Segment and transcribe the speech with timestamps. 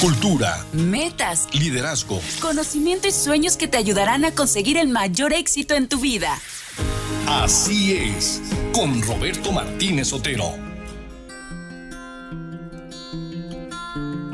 [0.00, 5.88] cultura, metas, liderazgo, conocimiento y sueños que te ayudarán a conseguir el mayor éxito en
[5.88, 6.36] tu vida.
[7.26, 8.42] Así es,
[8.74, 10.54] con Roberto Martínez Otero.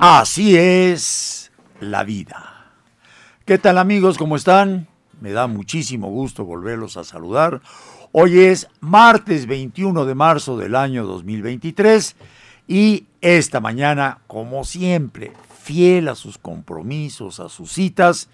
[0.01, 2.75] Así es la vida.
[3.45, 4.19] ¿Qué tal amigos?
[4.19, 4.89] ¿Cómo están?
[5.21, 7.63] Me da muchísimo gusto volverlos a saludar.
[8.11, 12.17] Hoy es martes 21 de marzo del año 2023
[12.67, 15.33] y esta mañana, como siempre,
[15.63, 18.29] fiel a sus compromisos, a sus citas,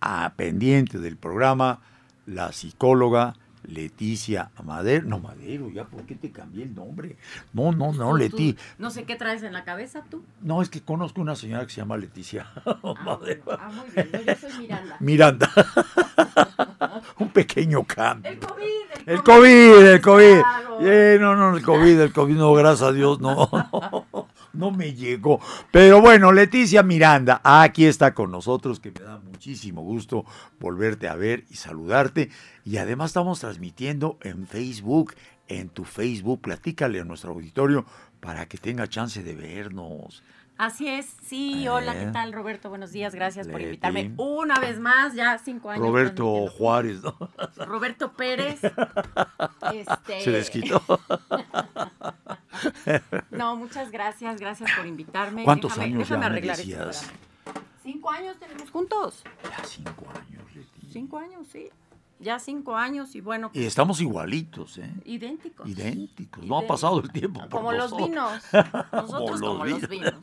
[0.00, 1.78] a pendiente del programa,
[2.26, 5.06] la psicóloga Leticia Madero.
[5.06, 7.16] No, Madero, ya, ¿por qué te cambié el nombre?
[7.52, 8.56] No, no, no, Leti.
[8.78, 10.24] No sé qué traes en la cabeza tú.
[10.40, 12.46] No, es que conozco una señora que se llama Leticia
[13.04, 13.42] Madero.
[13.48, 14.24] Ah, muy bien.
[14.26, 14.96] yo soy Miranda.
[15.00, 15.50] Miranda.
[17.18, 18.30] Un pequeño cambio.
[18.30, 20.42] El COVID, el COVID, el COVID.
[20.80, 23.48] Eh, no, no, el COVID, el COVID, no, gracias a Dios, no,
[24.56, 25.40] no, me llegó.
[25.70, 30.24] Pero bueno, Leticia Miranda, aquí está con nosotros, que me da muchísimo gusto
[30.58, 32.30] volverte a ver y saludarte.
[32.64, 35.14] Y además estamos transmitiendo en Facebook,
[35.48, 36.40] en tu Facebook.
[36.40, 37.86] Platícale a nuestro auditorio
[38.20, 40.22] para que tenga chance de vernos.
[40.58, 42.70] Así es, sí, hola, ¿qué tal Roberto?
[42.70, 45.84] Buenos días, gracias por invitarme una vez más, ya cinco años.
[45.84, 47.14] Roberto Juárez, ¿no?
[47.66, 48.60] Roberto Pérez.
[49.74, 50.20] Este...
[50.22, 50.82] Se desquitó.
[53.30, 55.44] no, muchas gracias, gracias por invitarme.
[55.44, 57.06] ¿Cuántos déjame, años déjame ya arreglar esto.
[57.82, 59.24] Cinco años tenemos juntos.
[59.42, 60.88] Ya cinco años, Leti.
[60.90, 61.68] Cinco años, sí
[62.18, 63.50] ya cinco años y bueno.
[63.52, 64.90] Y estamos igualitos, ¿eh?
[65.04, 65.68] Idénticos.
[65.68, 66.44] Idénticos.
[66.44, 67.40] No ha pasado el tiempo.
[67.50, 68.42] como los vinos.
[68.92, 70.14] Nosotros como, los, vinos.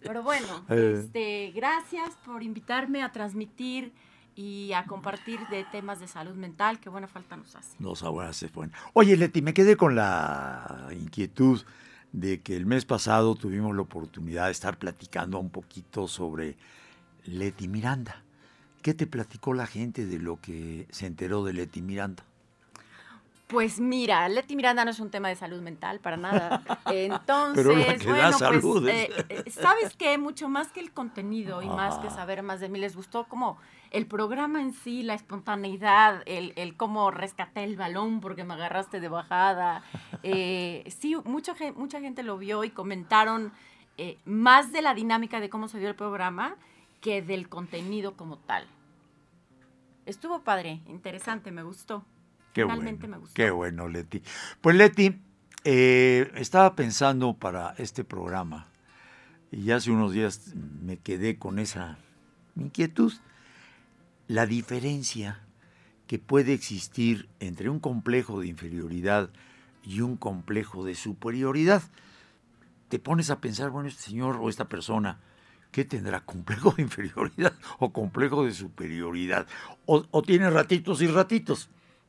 [0.00, 1.02] Pero bueno, eh.
[1.04, 3.92] este, gracias por invitarme a transmitir
[4.34, 7.76] y a compartir de temas de salud mental, que buena falta nos hace.
[7.78, 8.72] Nos hace bueno.
[8.94, 11.62] Oye, Leti, me quedé con la inquietud
[12.12, 16.56] de que el mes pasado tuvimos la oportunidad de estar platicando un poquito sobre
[17.24, 18.22] Leti Miranda.
[18.82, 22.24] ¿Qué te platicó la gente de lo que se enteró de Leti Miranda?
[23.46, 26.64] Pues mira, Leti Miranda no es un tema de salud mental para nada.
[26.86, 30.18] Entonces, Pero la que bueno, da salud, pues, eh, eh, ¿sabes qué?
[30.18, 33.56] Mucho más que el contenido y más que saber más de mí, les gustó como
[33.90, 39.00] el programa en sí, la espontaneidad, el, el cómo rescaté el balón porque me agarraste
[39.00, 39.84] de bajada.
[40.22, 43.52] Eh, sí, mucha, mucha gente lo vio y comentaron
[44.24, 46.56] más de la dinámica de cómo se dio el programa
[47.02, 48.66] que del contenido como tal.
[50.06, 52.04] Estuvo padre, interesante, me gustó.
[52.52, 53.34] Qué Realmente me gustó.
[53.34, 54.22] Qué bueno, Leti.
[54.60, 55.20] Pues Leti,
[55.64, 58.66] eh, estaba pensando para este programa
[59.52, 61.98] y hace unos días me quedé con esa
[62.56, 63.12] inquietud,
[64.26, 65.40] la diferencia
[66.06, 69.30] que puede existir entre un complejo de inferioridad
[69.84, 71.82] y un complejo de superioridad.
[72.88, 75.20] Te pones a pensar, bueno, este señor o esta persona,
[75.72, 76.20] ¿qué tendrá?
[76.20, 79.46] ¿Complejo de inferioridad o complejo de superioridad?
[79.86, 81.68] O, tiene ratitos y ratitos.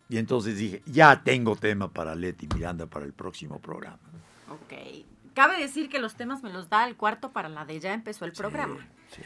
[0.10, 3.98] Y entonces dije, ya tengo tema para Leti Miranda para el próximo programa.
[4.50, 5.06] Ok.
[5.34, 8.26] Cabe decir que los temas me los da el cuarto para la de ya empezó
[8.26, 8.78] el programa.
[9.10, 9.22] Sí,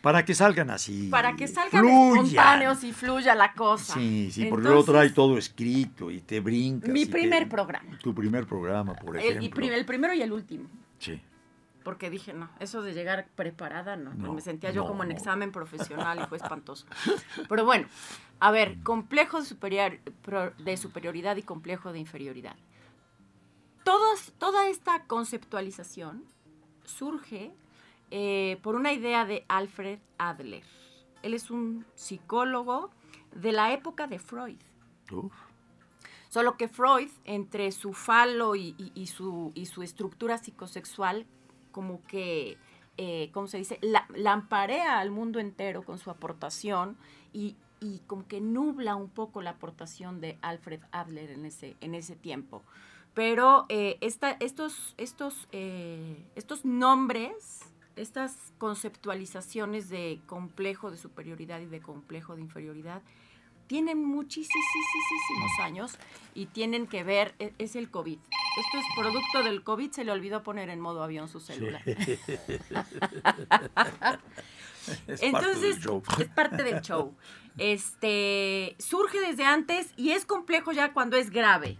[0.00, 1.08] Para que salgan así.
[1.08, 3.94] Para que salgan espontáneos y fluya la cosa.
[3.94, 6.90] Sí, sí, porque luego trae todo escrito y te brincas.
[6.90, 7.96] Mi primer programa.
[7.98, 9.66] Tu primer programa, por ejemplo.
[9.66, 10.68] el primero y el último.
[10.98, 11.20] Sí
[11.82, 16.20] porque dije, no, eso de llegar preparada, no, me sentía yo como en examen profesional
[16.22, 16.86] y fue espantoso.
[17.48, 17.88] Pero bueno,
[18.40, 19.98] a ver, complejo de, superior,
[20.58, 22.56] de superioridad y complejo de inferioridad.
[23.84, 26.24] Todos, toda esta conceptualización
[26.84, 27.52] surge
[28.10, 30.64] eh, por una idea de Alfred Adler.
[31.22, 32.90] Él es un psicólogo
[33.34, 34.58] de la época de Freud.
[36.28, 38.74] Solo que Freud, entre su falo y,
[39.06, 41.26] su, y su estructura psicosexual,
[41.72, 42.56] como que,
[42.96, 43.78] eh, ¿cómo se dice?
[43.80, 46.96] La, lamparea al mundo entero con su aportación
[47.32, 47.56] y,
[48.06, 52.62] como que nubla un poco la aportación de Alfred Adler en ese, en ese tiempo.
[53.12, 57.60] Pero eh, estos, estos, eh, estos nombres,
[57.96, 63.02] estas conceptualizaciones de complejo de superioridad y de complejo de inferioridad,
[63.66, 65.98] tienen muchísimos años
[66.34, 68.18] y tienen que ver, e, es el COVID.
[68.18, 71.82] Esto es producto del COVID, se le olvidó poner en modo avión su celular.
[75.06, 75.78] Entonces,
[76.18, 77.14] es parte del show.
[77.58, 81.78] Este, surge desde antes y es complejo ya cuando es grave,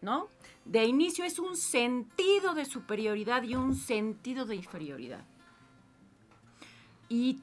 [0.00, 0.28] ¿no?
[0.64, 5.24] De inicio es un sentido de superioridad y un sentido de inferioridad.
[7.08, 7.40] Y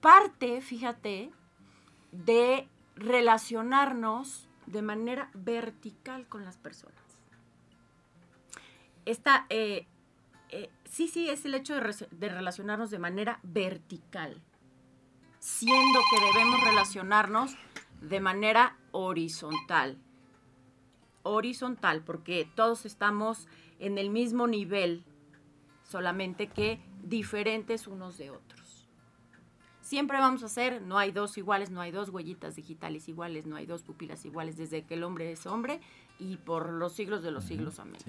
[0.00, 1.30] parte, fíjate,
[2.12, 7.02] de relacionarnos de manera vertical con las personas.
[9.04, 9.86] Esta, eh,
[10.48, 14.40] eh, sí, sí, es el hecho de, de relacionarnos de manera vertical,
[15.38, 17.56] siendo que debemos relacionarnos
[18.00, 19.98] de manera horizontal.
[21.22, 23.48] Horizontal, porque todos estamos
[23.78, 25.04] en el mismo nivel,
[25.82, 28.63] solamente que diferentes unos de otros.
[29.84, 33.56] Siempre vamos a ser, no hay dos iguales, no hay dos huellitas digitales iguales, no
[33.56, 35.78] hay dos pupilas iguales desde que el hombre es hombre
[36.18, 38.00] y por los siglos de los siglos, amén.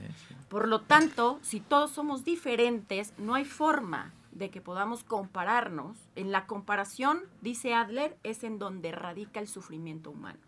[0.47, 5.97] Por lo tanto, si todos somos diferentes, no hay forma de que podamos compararnos.
[6.15, 10.39] En la comparación, dice Adler, es en donde radica el sufrimiento humano.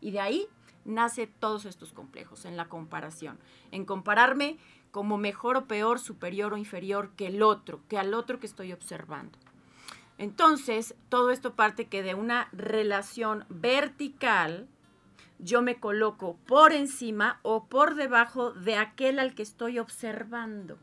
[0.00, 0.46] Y de ahí
[0.86, 3.38] nace todos estos complejos, en la comparación.
[3.72, 4.56] En compararme
[4.90, 8.72] como mejor o peor, superior o inferior que el otro, que al otro que estoy
[8.72, 9.38] observando.
[10.22, 14.68] Entonces, todo esto parte que de una relación vertical,
[15.40, 20.78] yo me coloco por encima o por debajo de aquel al que estoy observando.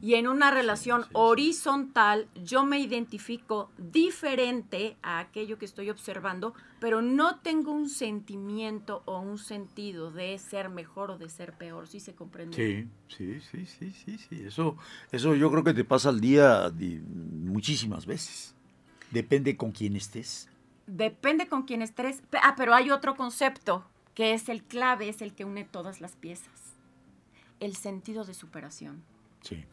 [0.00, 7.02] Y en una relación horizontal yo me identifico diferente a aquello que estoy observando, pero
[7.02, 12.00] no tengo un sentimiento o un sentido de ser mejor o de ser peor, ¿sí
[12.00, 12.56] se comprende?
[12.56, 14.42] Sí, sí, sí, sí, sí, sí.
[14.46, 14.76] Eso,
[15.10, 16.72] eso yo creo que te pasa al día
[17.08, 18.54] muchísimas veces.
[19.10, 20.48] Depende con quién estés.
[20.86, 22.22] Depende con quién estés.
[22.42, 23.84] Ah, pero hay otro concepto
[24.14, 26.74] que es el clave, es el que une todas las piezas.
[27.60, 29.02] El sentido de superación.
[29.42, 29.64] Sí.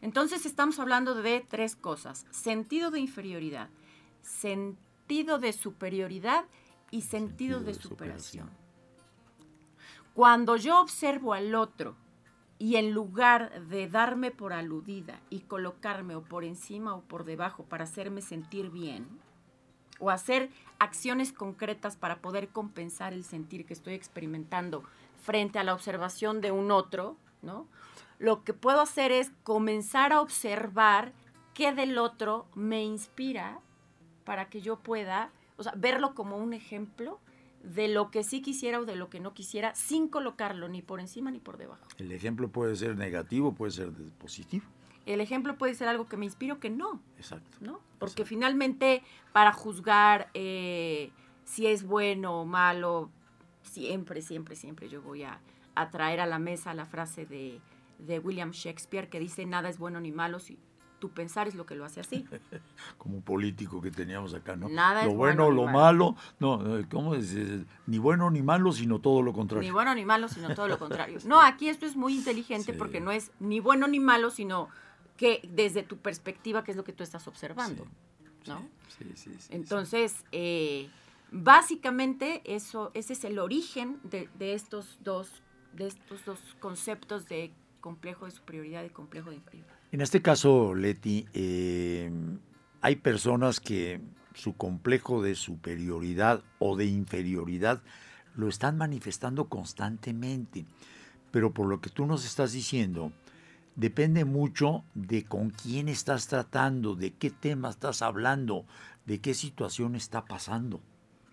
[0.00, 2.26] Entonces estamos hablando de tres cosas.
[2.30, 3.68] Sentido de inferioridad,
[4.22, 6.44] sentido de superioridad
[6.90, 8.50] y sentido, de, superación.
[10.14, 11.96] Cuando yo observo al otro
[12.58, 17.64] y en lugar de darme por aludida y colocarme o por encima o por debajo
[17.64, 19.06] para hacerme sentir bien,
[19.98, 24.84] o hacer acciones concretas para poder compensar el sentir que estoy experimentando
[25.22, 27.66] frente a la observación de un otro, ¿no?
[28.18, 31.12] Lo que puedo hacer es comenzar a observar
[31.54, 33.60] qué del otro me inspira
[34.24, 37.18] para que yo pueda, o sea, verlo como un ejemplo
[37.62, 41.00] de lo que sí quisiera o de lo que no quisiera sin colocarlo ni por
[41.00, 41.82] encima ni por debajo.
[41.98, 44.64] El ejemplo puede ser negativo, puede ser positivo.
[45.06, 47.00] El ejemplo puede ser algo que me inspire o que no.
[47.16, 47.56] Exacto.
[47.60, 47.80] ¿no?
[47.98, 51.10] Porque finalmente para juzgar eh,
[51.44, 53.10] si es bueno o malo,
[53.62, 55.40] siempre, siempre, siempre yo voy a,
[55.74, 57.60] a traer a la mesa la frase de
[57.98, 60.58] de William Shakespeare que dice nada es bueno ni malo si
[60.98, 62.26] tu pensar es lo que lo hace así.
[62.98, 64.68] Como un político que teníamos acá, ¿no?
[64.68, 66.16] Nada lo bueno, lo malo.
[66.38, 67.34] no, ¿cómo es?
[67.86, 69.66] Ni bueno ni malo, sino todo lo contrario.
[69.66, 71.18] Ni bueno ni malo, sino todo lo contrario.
[71.24, 74.68] No, aquí esto es muy inteligente porque no es ni bueno ni malo, sino
[75.16, 77.86] que desde tu perspectiva, qué es lo que tú estás observando,
[78.46, 78.68] ¿no?
[78.88, 79.48] Sí, sí, sí.
[79.50, 80.88] Entonces, eh,
[81.30, 85.42] básicamente eso, ese es el origen de, de estos dos
[85.72, 89.74] de estos dos conceptos de complejo de superioridad y complejo de inferioridad.
[89.92, 92.10] En este caso, Leti, eh,
[92.80, 94.00] hay personas que
[94.34, 97.82] su complejo de superioridad o de inferioridad
[98.36, 100.64] lo están manifestando constantemente,
[101.30, 103.12] pero por lo que tú nos estás diciendo,
[103.74, 108.64] depende mucho de con quién estás tratando, de qué tema estás hablando,
[109.06, 110.80] de qué situación está pasando.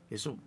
[0.10, 0.38] Eso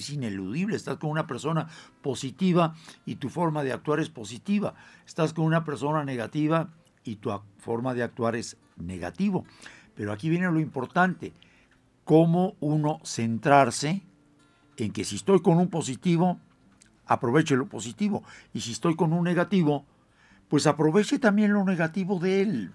[0.00, 0.76] es ineludible.
[0.76, 1.68] Estás con una persona
[2.02, 2.74] positiva
[3.06, 4.74] y tu forma de actuar es positiva.
[5.06, 6.70] Estás con una persona negativa
[7.04, 9.44] y tu forma de actuar es negativo.
[9.94, 11.32] Pero aquí viene lo importante,
[12.04, 14.02] cómo uno centrarse
[14.76, 16.40] en que si estoy con un positivo,
[17.06, 18.24] aproveche lo positivo.
[18.52, 19.84] Y si estoy con un negativo,
[20.48, 22.72] pues aproveche también lo negativo de él.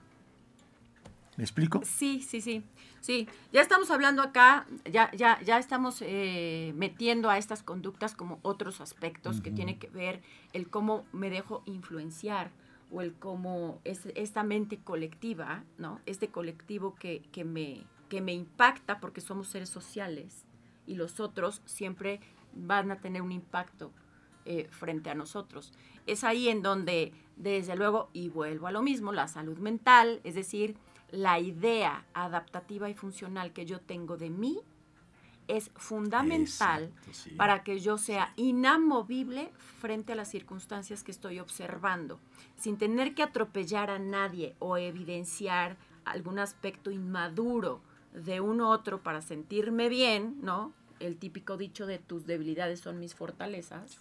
[1.37, 1.81] ¿Me explico?
[1.85, 2.63] Sí, sí, sí.
[3.01, 8.39] Sí, ya estamos hablando acá, ya, ya, ya estamos eh, metiendo a estas conductas como
[8.41, 10.21] otros aspectos que tiene que ver
[10.53, 12.51] el cómo me dejo influenciar
[12.91, 16.01] o el cómo es esta mente colectiva, ¿no?
[16.05, 20.45] Este colectivo que, que, me, que me impacta porque somos seres sociales
[20.85, 22.19] y los otros siempre
[22.53, 23.91] van a tener un impacto
[24.45, 25.71] eh, frente a nosotros.
[26.07, 30.33] Es ahí en donde, desde luego, y vuelvo a lo mismo, la salud mental, es
[30.33, 30.75] decir,
[31.11, 34.59] la idea adaptativa y funcional que yo tengo de mí
[35.47, 36.91] es fundamental
[37.35, 42.19] para que yo sea inamovible frente a las circunstancias que estoy observando,
[42.55, 47.81] sin tener que atropellar a nadie o evidenciar algún aspecto inmaduro
[48.13, 50.71] de un otro para sentirme bien, ¿no?
[50.99, 53.97] El típico dicho de tus debilidades son mis fortalezas.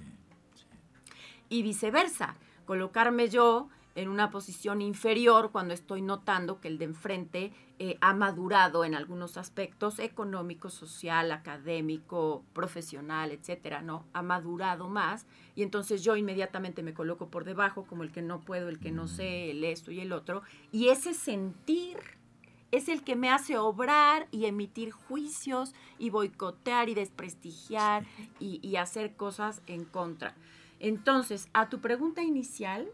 [1.49, 2.37] Y viceversa,
[2.67, 8.15] colocarme yo en una posición inferior cuando estoy notando que el de enfrente eh, ha
[8.15, 14.05] madurado en algunos aspectos económico, social, académico, profesional, etcétera, ¿no?
[14.13, 15.27] Ha madurado más
[15.57, 18.93] y entonces yo inmediatamente me coloco por debajo como el que no puedo, el que
[18.93, 20.43] no sé, el esto y el otro.
[20.71, 21.99] Y ese sentir
[22.71, 28.07] es el que me hace obrar y emitir juicios y boicotear y desprestigiar
[28.39, 30.37] y, y hacer cosas en contra.
[30.79, 32.89] Entonces, a tu pregunta inicial,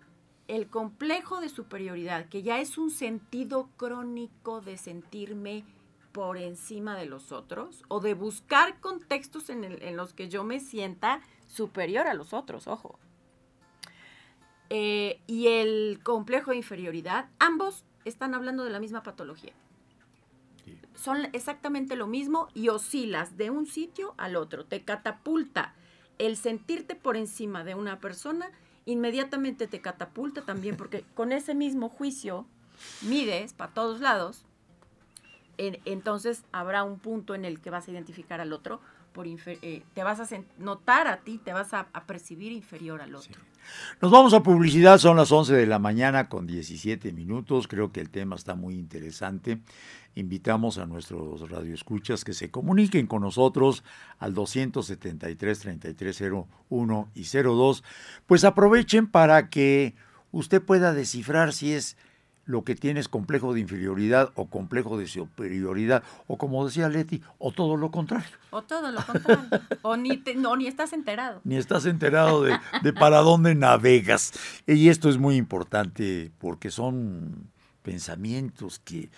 [0.49, 5.65] el complejo de superioridad, que ya es un sentido crónico de sentirme
[6.13, 11.21] por encima de los otros o de buscar contextos en, los que yo me sienta
[11.49, 12.99] superior a los otros, ojo.
[14.71, 19.53] Eh, y el complejo de inferioridad, ambos están hablando de la misma patología.
[20.95, 24.65] Son exactamente lo mismo y oscilas de un sitio al otro.
[24.65, 25.75] Te catapulta
[26.19, 28.51] el sentirte por encima de una persona
[28.87, 32.47] inmediatamente te catapulta también, porque con ese mismo juicio
[33.03, 34.45] mides para todos lados,
[35.57, 38.81] entonces habrá un punto en el que vas a identificar al otro,
[39.15, 40.27] por eh, te vas a
[40.59, 43.41] notar a ti, te vas a, percibir inferior al otro.
[44.03, 48.01] Nos vamos a publicidad, son las 11 de la mañana con 17 minutos, creo que
[48.01, 49.61] el tema está muy interesante.
[50.17, 53.85] Invitamos a nuestros radioescuchas que se comuniquen con nosotros
[54.19, 57.85] al 273 3301 y 02,
[58.27, 59.95] pues aprovechen para que
[60.33, 61.97] usted pueda descifrar si es
[62.47, 67.53] lo que tienes complejo de inferioridad o complejo de superioridad, o como decía Leti, o
[67.53, 68.37] todo lo contrario.
[68.51, 69.49] O todo lo contrario.
[69.83, 71.41] o ni, no, ni estás enterado.
[71.45, 74.33] Ni estás enterado de, de para dónde navegas.
[74.67, 77.51] Y esto es muy importante porque son
[77.83, 79.11] pensamientos que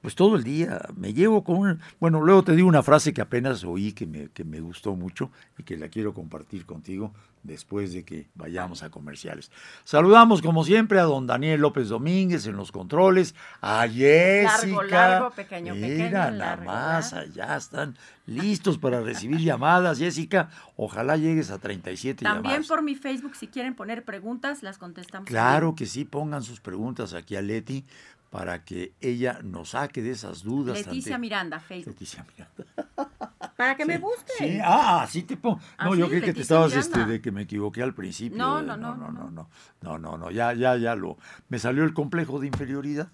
[0.00, 0.80] pues todo el día.
[0.96, 4.44] Me llevo con bueno luego te digo una frase que apenas oí que me, que
[4.44, 7.12] me gustó mucho y que la quiero compartir contigo
[7.42, 9.50] después de que vayamos a comerciales.
[9.84, 14.58] Saludamos como siempre a don Daniel López Domínguez en los controles a Jessica.
[14.58, 17.96] Largo largo pequeño mira nada más allá están
[18.26, 19.98] listos para recibir llamadas.
[19.98, 22.68] Jessica ojalá llegues a 37 también llamadas.
[22.68, 27.14] por mi Facebook si quieren poner preguntas las contestamos claro que sí pongan sus preguntas
[27.14, 27.84] aquí a Leti
[28.30, 30.78] para que ella nos saque de esas dudas.
[30.78, 31.94] Leticia Miranda, Facebook.
[31.94, 32.88] Leticia Miranda.
[33.56, 34.32] Para que me busque.
[34.38, 35.60] Sí, ah, sí te pongo.
[35.82, 38.38] No, yo creí que te estabas este, de que me equivoqué al principio.
[38.38, 39.50] No, no, no, no, no, no,
[39.82, 41.18] no, no, no, ya, ya, ya lo.
[41.48, 43.08] Me salió el complejo de inferioridad.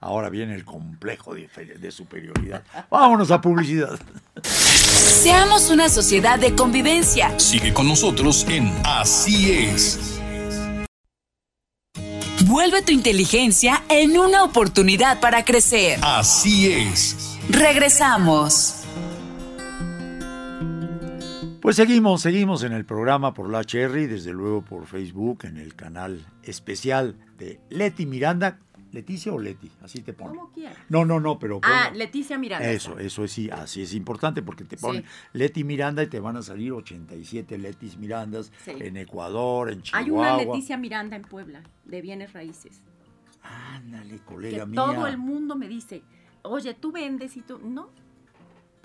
[0.00, 2.62] Ahora viene el complejo de, de superioridad.
[2.90, 3.98] Vámonos a publicidad.
[4.42, 7.38] Seamos una sociedad de convivencia.
[7.38, 10.20] Sigue con nosotros en Así es.
[12.48, 15.98] Vuelve tu inteligencia en una oportunidad para crecer.
[16.02, 17.36] Así es.
[17.50, 18.84] Regresamos.
[21.60, 25.74] Pues seguimos, seguimos en el programa por la Cherry, desde luego por Facebook, en el
[25.74, 28.60] canal especial de Leti Miranda,
[28.96, 29.70] ¿Leticia o Leti?
[29.82, 30.30] Así te pone.
[30.30, 30.78] Como quieras.
[30.88, 31.60] No, no, no, pero.
[31.62, 32.70] Ah, Leticia Miranda.
[32.70, 36.38] Eso, eso es sí, así es importante porque te ponen Leti Miranda y te van
[36.38, 40.02] a salir 87 Letis Mirandas en Ecuador, en Chihuahua.
[40.02, 42.82] Hay una Leticia Miranda en Puebla, de bienes raíces.
[43.42, 44.82] Ándale, colega que mía.
[44.82, 46.02] Todo el mundo me dice,
[46.42, 47.58] oye, tú vendes y tú.
[47.58, 47.90] No,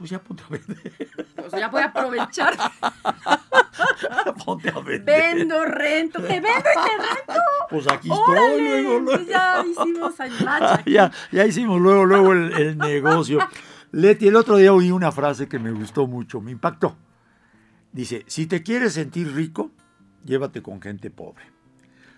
[0.01, 1.09] pues ya ponte a vender.
[1.35, 2.57] Pues ya voy a aprovechar.
[4.45, 5.03] ponte a vender.
[5.03, 7.41] Vendo, rento, te vendo y te rento.
[7.69, 9.23] Pues aquí estoy, luego, luego.
[9.29, 10.15] Ya hicimos
[10.87, 13.47] ya, ya hicimos luego, luego el, el negocio.
[13.91, 16.97] Leti, el otro día oí una frase que me gustó mucho, me impactó.
[17.91, 19.69] Dice, si te quieres sentir rico,
[20.25, 21.43] llévate con gente pobre.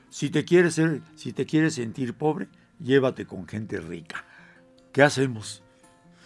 [0.10, 2.48] Si te quieres, ser, si te quieres sentir pobre,
[2.80, 4.24] llévate con gente rica.
[4.94, 5.63] ¿Qué hacemos?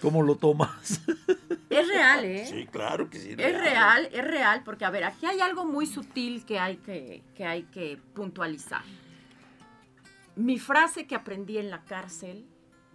[0.02, 1.02] ¿Cómo lo tomas?
[1.70, 2.46] Es real, ¿eh?
[2.46, 3.32] Sí, claro que sí.
[3.32, 4.10] Es real.
[4.12, 7.64] es real, porque a ver, aquí hay algo muy sutil que hay que, que, hay
[7.64, 8.84] que puntualizar.
[10.36, 12.46] Mi frase que aprendí en la cárcel,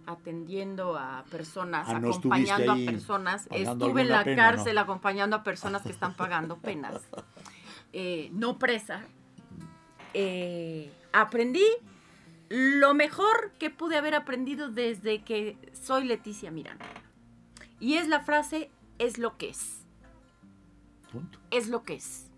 [0.05, 5.91] atendiendo a personas, ah, acompañando a personas, estuve en la cárcel acompañando a personas que
[5.91, 7.01] están pagando penas,
[7.93, 9.01] eh, no presa.
[10.13, 11.65] Eh, aprendí
[12.53, 16.85] lo mejor que pude haber aprendido desde que soy Leticia Miranda.
[17.79, 18.69] Y es la frase,
[18.99, 19.83] es lo que es.
[21.49, 22.29] Es lo que es.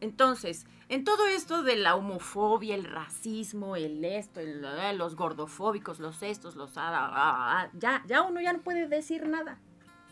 [0.00, 6.24] Entonces, en todo esto de la homofobia, el racismo, el esto, eh, los gordofóbicos, los
[6.24, 6.76] estos, los...
[6.76, 9.60] Ah, ah, ah, ya, ya uno ya no puede decir nada.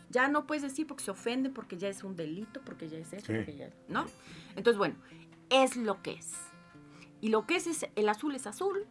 [0.09, 3.11] Ya no puedes decir porque se ofende, porque ya es un delito, porque ya es
[3.11, 3.69] eso, porque ya...
[3.89, 4.05] ¿No?
[4.55, 4.95] Entonces, bueno,
[5.49, 6.31] es lo que es.
[7.19, 8.87] Y lo que es es, el azul es azul,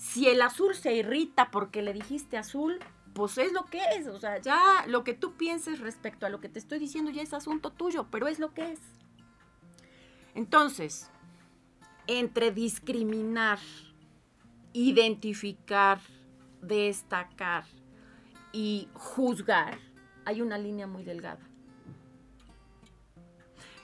[0.00, 2.78] si el azul se irrita porque le dijiste azul,
[3.12, 4.06] pues es lo que es.
[4.06, 7.20] O sea, ya lo que tú pienses respecto a lo que te estoy diciendo ya
[7.20, 8.80] es asunto tuyo, pero es lo que es.
[10.34, 11.10] Entonces,
[12.06, 13.58] entre discriminar,
[14.72, 16.00] identificar,
[16.62, 17.64] destacar
[18.54, 19.78] y juzgar,
[20.24, 21.46] hay una línea muy delgada.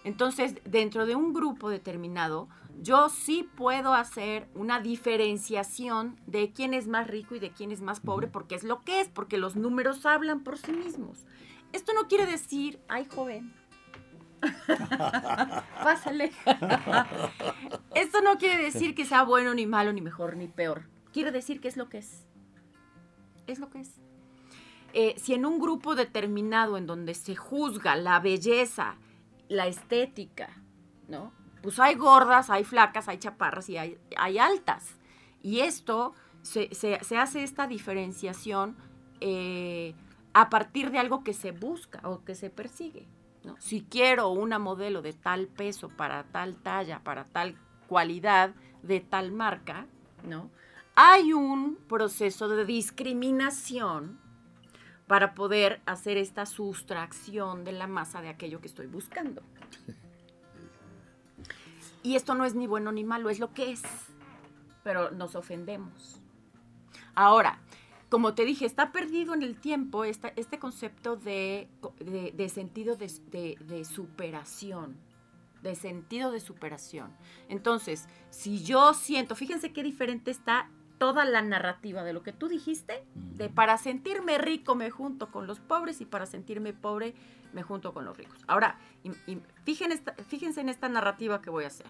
[0.03, 2.49] Entonces, dentro de un grupo determinado,
[2.83, 7.81] yo sí puedo hacer una diferenciación de quién es más rico y de quién es
[7.81, 11.27] más pobre, porque es lo que es, porque los números hablan por sí mismos.
[11.73, 13.53] Esto no quiere decir, ay joven,
[15.83, 16.33] pásale.
[17.95, 20.85] Esto no quiere decir que sea bueno, ni malo, ni mejor, ni peor.
[21.13, 22.27] Quiere decir que es lo que es.
[23.47, 24.01] Es lo que es.
[24.93, 28.97] Eh, si en un grupo determinado en donde se juzga la belleza,
[29.49, 30.51] la estética,
[31.09, 31.33] ¿no?
[31.63, 34.97] Pues hay gordas, hay flacas, hay chaparras y hay, altas.
[35.43, 36.69] Y esto, se,
[37.19, 38.77] hace esta diferenciación
[39.21, 39.95] eh,
[40.33, 43.07] a partir de algo que se busca o que se persigue.
[43.45, 43.57] ¿no?
[43.59, 47.57] Si quiero una modelo de tal peso, para tal talla, para tal
[47.89, 49.87] cualidad, de tal marca,
[50.25, 50.51] ¿no?
[50.95, 54.19] Hay un proceso de discriminación
[55.07, 59.43] para poder hacer esta sustracción de la masa de aquello que estoy buscando.
[62.07, 63.83] Y esto no es ni bueno ni malo, es lo que es.
[64.85, 66.21] Pero nos ofendemos.
[67.17, 67.59] Ahora,
[68.09, 71.69] como te dije, está perdido en el tiempo este concepto de,
[72.49, 74.97] sentido de, de, superación,
[75.63, 77.11] de sentido de superación.
[77.49, 82.47] Entonces, si yo siento, fíjense qué diferente está toda la narrativa de lo que tú
[82.47, 87.17] dijiste, de para sentirme rico me junto con los pobres y para sentirme pobre
[87.53, 88.39] me junto con los ricos.
[88.47, 88.79] Ahora,
[89.65, 91.87] fíjense, en esta narrativa que voy a hacer.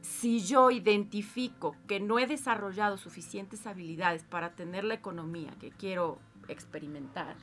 [0.00, 6.18] Si yo identifico que no he desarrollado suficientes habilidades para tener la economía que quiero
[6.48, 7.36] experimentar,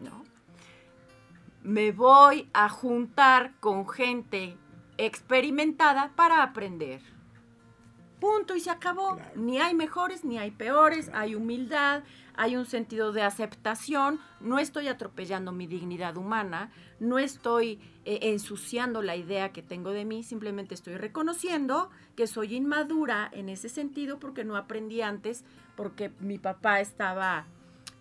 [0.00, 0.24] ¿no?
[1.62, 4.56] Me voy a juntar con gente
[4.98, 7.15] experimentada para aprender
[8.20, 9.18] Punto y se acabó.
[9.34, 12.02] Ni hay mejores ni hay peores, hay humildad,
[12.36, 16.70] hay un sentido de aceptación, no estoy atropellando mi dignidad humana,
[17.00, 22.54] no estoy eh, ensuciando la idea que tengo de mí, simplemente estoy reconociendo que soy
[22.54, 25.44] inmadura en ese sentido porque no aprendí antes,
[25.76, 27.46] porque mi papá estaba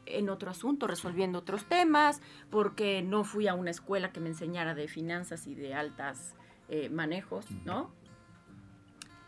[0.06, 4.76] en otro asunto, resolviendo otros temas, porque no fui a una escuela que me enseñara
[4.76, 6.36] de finanzas y de altas
[6.70, 7.92] eh, manejos, ¿no?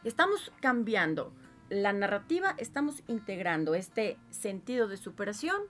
[0.04, 1.34] Estamos cambiando
[1.70, 5.62] la narrativa, estamos integrando este sentido de superación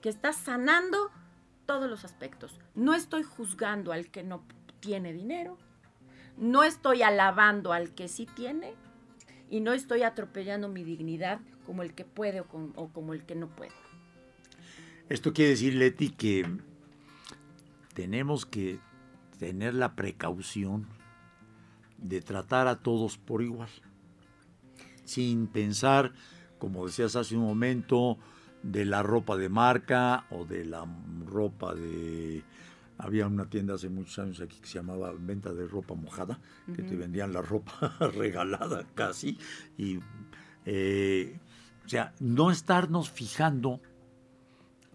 [0.00, 1.10] que está sanando
[1.66, 2.60] todos los aspectos.
[2.74, 4.42] No estoy juzgando al que no
[4.80, 5.58] tiene dinero,
[6.36, 8.74] no estoy alabando al que sí tiene
[9.50, 13.48] y no estoy atropellando mi dignidad como el que puede o, como el que no
[13.48, 13.72] puede.
[15.08, 16.46] Esto quiere decir, Leti, que
[17.94, 18.80] tenemos que
[19.38, 20.88] tener la precaución
[22.04, 23.70] de tratar a todos por igual,
[25.04, 26.12] sin pensar,
[26.58, 28.18] como decías hace un momento,
[28.62, 30.86] de la ropa de marca o de la
[31.26, 32.44] ropa de...
[32.96, 36.38] Había una tienda hace muchos años aquí que se llamaba Venta de Ropa Mojada,
[36.76, 39.36] que te vendían la ropa regalada casi.
[39.76, 39.98] Y,
[40.64, 41.40] eh,
[41.84, 43.80] o sea, no estarnos fijando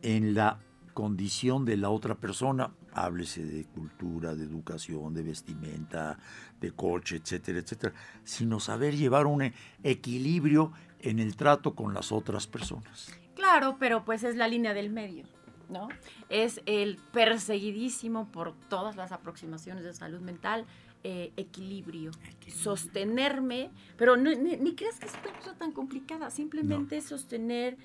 [0.02, 0.60] en la
[0.94, 6.18] condición de la otra persona, háblese de cultura, de educación, de vestimenta,
[6.60, 7.94] de coche, etcétera, etcétera,
[8.24, 13.12] sino saber llevar un equilibrio en el trato con las otras personas.
[13.36, 15.26] Claro, pero pues es la línea del medio,
[15.70, 15.88] ¿no?
[16.28, 20.66] Es el perseguidísimo por todas las aproximaciones de salud mental,
[21.06, 22.12] eh, equilibrio,
[22.48, 27.78] sostenerme, pero ni, creas que es una cosa tan complicada, simplemente sostener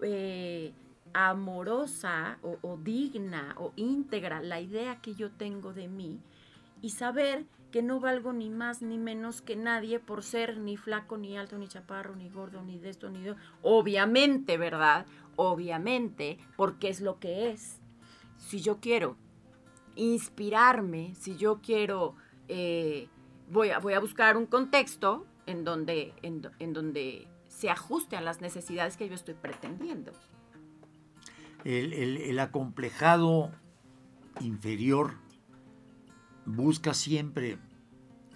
[0.00, 0.72] eh,
[1.14, 6.18] amorosa o, digna o íntegra la idea que yo tengo de mí
[6.82, 11.16] y saber que no valgo ni más ni menos que nadie por ser ni flaco,
[11.16, 15.06] ni alto, ni chaparro, ni gordo, ni de esto, ni de Obviamente, ¿verdad?
[15.34, 17.80] Obviamente, porque es lo que es.
[18.38, 19.16] Si yo quiero
[19.96, 22.14] inspirarme, si yo quiero,
[22.46, 23.08] eh,
[23.50, 28.40] voy, a, voy a buscar un contexto en donde, en donde se ajuste a las
[28.40, 30.12] necesidades que yo estoy pretendiendo
[31.64, 33.50] el, acomplejado
[34.40, 35.14] inferior
[36.46, 37.58] busca siempre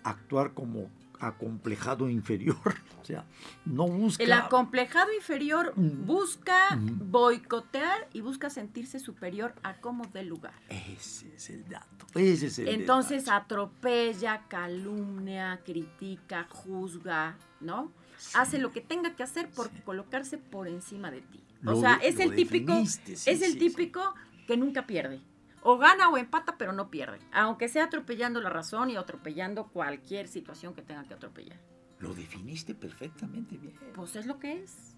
[0.02, 0.90] actuar como
[1.20, 2.56] acomplejado inferior.
[3.00, 3.24] O sea,
[3.64, 4.22] no busca.
[4.22, 6.04] El acomplejado inferior mm.
[6.04, 10.52] busca boicotear y busca sentirse superior a como del lugar.
[10.68, 12.04] Ese es el dato.
[12.14, 17.92] Ese es el Entonces atropella, calumnia, critica, juzga, ¿no?
[18.34, 21.42] Hace lo que tenga que hacer por colocarse por encima de ti.
[21.64, 24.14] O sea, es el típico, es el típico
[24.46, 25.20] que nunca pierde.
[25.62, 27.18] O gana o empata, pero no pierde.
[27.32, 31.58] Aunque sea atropellando la razón y atropellando cualquier situación que tenga que atropellar.
[31.98, 33.74] Lo definiste perfectamente bien.
[33.94, 34.94] Pues es lo que es.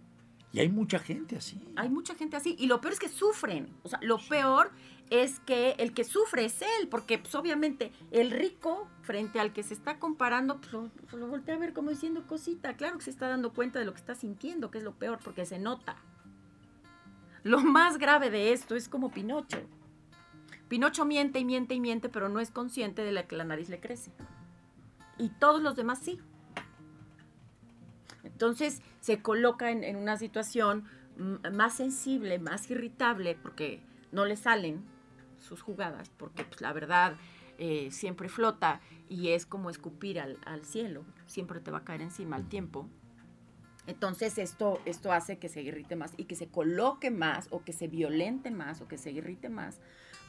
[0.53, 1.61] Y hay mucha gente así.
[1.77, 2.57] Hay mucha gente así.
[2.59, 3.73] Y lo peor es que sufren.
[3.83, 4.73] O sea, lo peor
[5.09, 9.63] es que el que sufre es él, porque pues, obviamente el rico frente al que
[9.63, 12.77] se está comparando, pues lo, pues, lo, voltea a ver como diciendo cosita.
[12.77, 15.19] Claro que se está dando cuenta de lo que está sintiendo, que es lo peor,
[15.23, 15.97] porque se nota.
[17.43, 19.63] Lo más grave de esto es como Pinocho.
[20.71, 23.69] Pinocho miente y miente y miente, pero no es consciente de la que la nariz
[23.69, 24.13] le crece.
[25.19, 26.21] Y todos los demás sí.
[28.23, 30.85] Entonces se coloca en, una situación
[31.51, 34.85] más sensible, más irritable, porque no le salen
[35.41, 37.17] sus jugadas, porque pues, la verdad
[37.59, 42.37] eh, siempre flota y es como escupir al, cielo, siempre te va a caer encima
[42.37, 42.89] al tiempo.
[43.89, 47.73] Entonces esto, esto hace que se irrite más y que se coloque más o que
[47.73, 49.81] se violente más o que se irrite más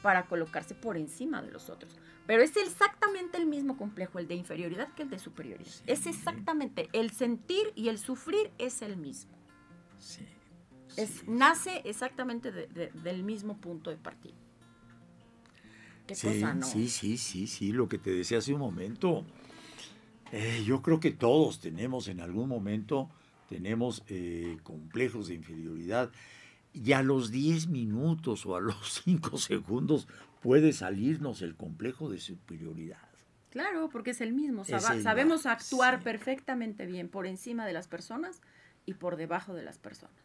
[0.02, 1.96] para colocarse por encima de los otros.
[2.26, 5.72] Pero es exactamente el mismo complejo, el de inferioridad que el de superioridad.
[5.86, 9.32] Es exactamente, el sentir y el sufrir es el mismo.
[9.98, 10.26] Sí.
[10.96, 14.34] Es, nace exactamente del mismo punto de partida.
[16.06, 16.66] ¿Qué cosa, no?
[16.66, 19.24] Sí, sí, sí, sí, lo que te decía hace un momento.
[20.32, 23.10] Eh, yo creo que todos tenemos en algún momento,
[23.48, 26.10] tenemos eh, complejos de inferioridad
[26.72, 30.08] y a los 10 minutos o a los 5 segundos
[30.40, 32.98] puede salirnos el complejo de superioridad.
[33.50, 34.64] Claro, porque es el mismo.
[34.64, 38.40] sabemos actuar perfectamente bien por encima de las personas
[38.86, 40.16] y por debajo de las personas.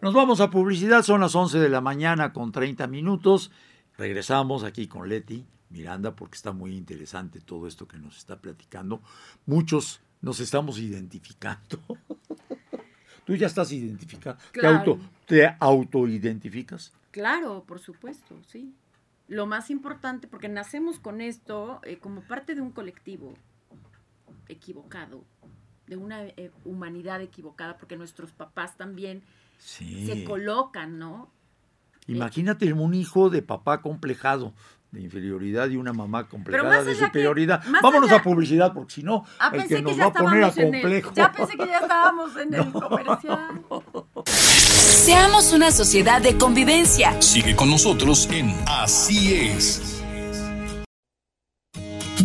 [0.00, 3.50] Nos vamos a publicidad, son las 11 de la mañana con 30 minutos.
[3.98, 9.02] Regresamos aquí con Leti Miranda porque está muy interesante todo esto que nos está platicando.
[9.44, 11.78] Muchos nos estamos identificando.
[13.26, 14.38] Tú ya estás identificado.
[14.52, 14.82] Claro.
[14.82, 16.94] ¿Te, auto, ¿Te autoidentificas?
[17.10, 18.74] Claro, por supuesto, sí
[19.28, 23.34] lo más importante, porque nacemos con esto eh, como parte de un colectivo
[24.48, 25.24] equivocado,
[25.86, 29.22] de una eh, humanidad equivocada, porque nuestros papás también
[29.58, 31.30] se colocan, ¿no?
[32.06, 34.54] Imagínate un hijo de papá complejado
[34.96, 37.62] de inferioridad y una mamá complejada de superioridad.
[37.82, 41.12] Vámonos a publicidad, porque si no, ah, el que nos va a poner a complejo.
[41.14, 43.62] ya pensé que ya estábamos en el comercial.
[44.24, 47.20] Seamos una sociedad de convivencia.
[47.20, 50.02] Sigue con nosotros en Así es.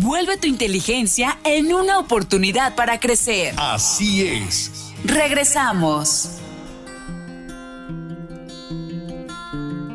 [0.00, 3.54] Vuelve tu inteligencia en una oportunidad para crecer.
[3.58, 4.92] Así es.
[5.04, 6.38] Regresamos.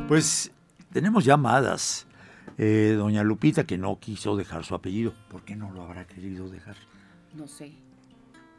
[0.07, 0.51] Pues
[0.93, 2.06] tenemos llamadas.
[2.57, 5.13] Eh, doña Lupita, que no quiso dejar su apellido.
[5.29, 6.75] ¿Por qué no lo habrá querido dejar?
[7.35, 7.73] No sé.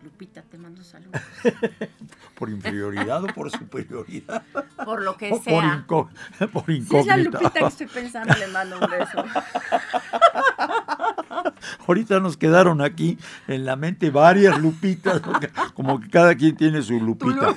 [0.02, 1.20] Lupita, te mando saludos.
[2.38, 4.42] ¿Por inferioridad o por superioridad?
[4.84, 5.84] Por lo que sea.
[5.88, 6.08] Por,
[6.52, 6.90] por incógnita.
[6.90, 9.24] Si es la Lupita que estoy pensando, le mando un beso.
[11.86, 15.20] Ahorita nos quedaron aquí en la mente varias Lupitas,
[15.74, 17.54] como que cada quien tiene su Lupita.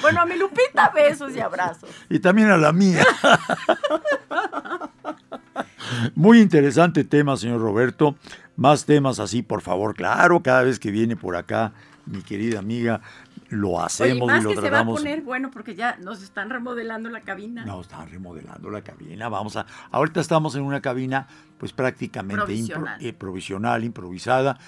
[0.00, 1.90] bueno, a mi Lupita besos y abrazos.
[2.08, 3.04] Y también a la mía.
[6.14, 8.16] Muy interesante tema, señor Roberto.
[8.56, 9.94] Más temas así, por favor.
[9.94, 11.72] Claro, cada vez que viene por acá,
[12.06, 13.00] mi querida amiga,
[13.48, 17.10] lo hacemos y lo que se va a poner bueno porque ya nos están remodelando
[17.10, 17.64] la cabina.
[17.64, 19.28] Nos están remodelando la cabina.
[19.28, 19.66] Vamos a.
[19.90, 21.26] Ahorita estamos en una cabina,
[21.58, 22.44] pues prácticamente
[23.18, 24.58] provisional, eh, improvisada,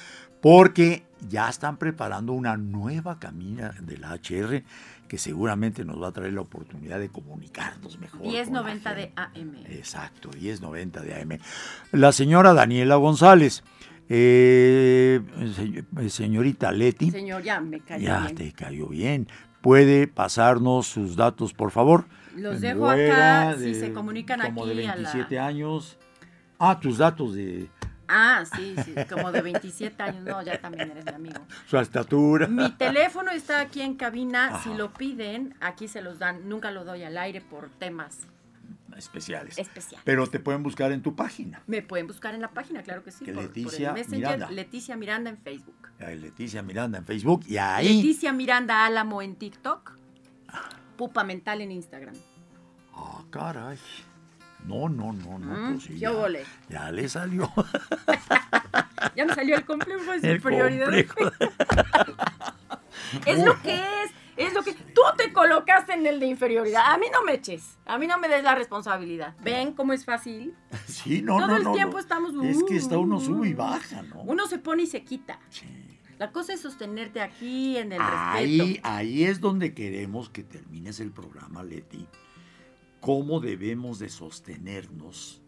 [0.40, 4.62] porque ya están preparando una nueva cabina de la HR
[5.08, 8.22] que seguramente nos va a traer la oportunidad de comunicarnos mejor.
[8.22, 9.56] 1090 de AM.
[9.66, 11.38] Exacto, 1090 de AM.
[11.92, 13.62] La señora Daniela González.
[14.08, 15.20] Eh,
[16.08, 17.10] señorita Leti.
[17.10, 19.28] Señor, ya me cayó ya te cayó bien.
[19.60, 22.04] ¿Puede pasarnos sus datos, por favor?
[22.36, 25.98] Los dejo acá, si se comunican como de 27 años.
[26.58, 27.68] Ah, tus datos de,
[28.08, 30.24] Ah, sí, sí, como de 27 años.
[30.24, 31.46] No, ya también eres mi amigo.
[31.66, 32.46] Su estatura.
[32.46, 34.60] Mi teléfono está aquí en cabina.
[34.62, 36.48] Si lo piden, aquí se los dan.
[36.48, 38.26] Nunca lo doy al aire por temas
[38.96, 39.58] especiales.
[39.58, 40.02] Especiales.
[40.04, 41.62] Pero te pueden buscar en tu página.
[41.66, 43.24] Me pueden buscar en la página, claro que sí.
[43.26, 44.50] Leticia Miranda.
[44.50, 45.88] Leticia Miranda en Facebook.
[45.98, 47.96] Leticia Miranda en Facebook y ahí.
[47.96, 49.92] Leticia Miranda Álamo en TikTok.
[50.96, 52.14] Pupa Mental en Instagram.
[52.94, 53.78] Ah, caray.
[54.64, 55.54] No, no, no, no.
[55.54, 56.10] Mm, pues ya,
[56.68, 57.52] ya, le salió.
[59.14, 60.90] ya me salió el complejo de superioridad.
[63.26, 64.10] es lo que es.
[64.36, 66.92] Es lo que tú te colocaste en el de inferioridad.
[66.92, 67.78] A mí no me eches.
[67.86, 69.36] A mí no me des la responsabilidad.
[69.44, 70.56] ¿Ven cómo es fácil?
[70.88, 71.58] Sí, no, Todo no.
[71.58, 72.32] Todo el tiempo estamos.
[72.44, 74.22] Es que está uno sube y baja, ¿no?
[74.22, 75.38] Uno se pone y se quita.
[75.50, 75.66] Sí.
[76.18, 78.88] La cosa es sostenerte aquí en el ahí, respeto.
[78.88, 82.08] Ahí es donde queremos que termines el programa, Leti
[83.04, 85.42] cómo debemos de sostenernos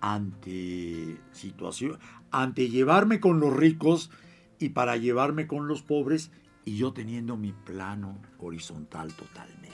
[0.00, 2.00] ante situación,
[2.32, 4.10] ante llevarme con los ricos
[4.58, 6.32] y para llevarme con los pobres
[6.64, 9.70] y yo teniendo mi plano horizontal totalmente.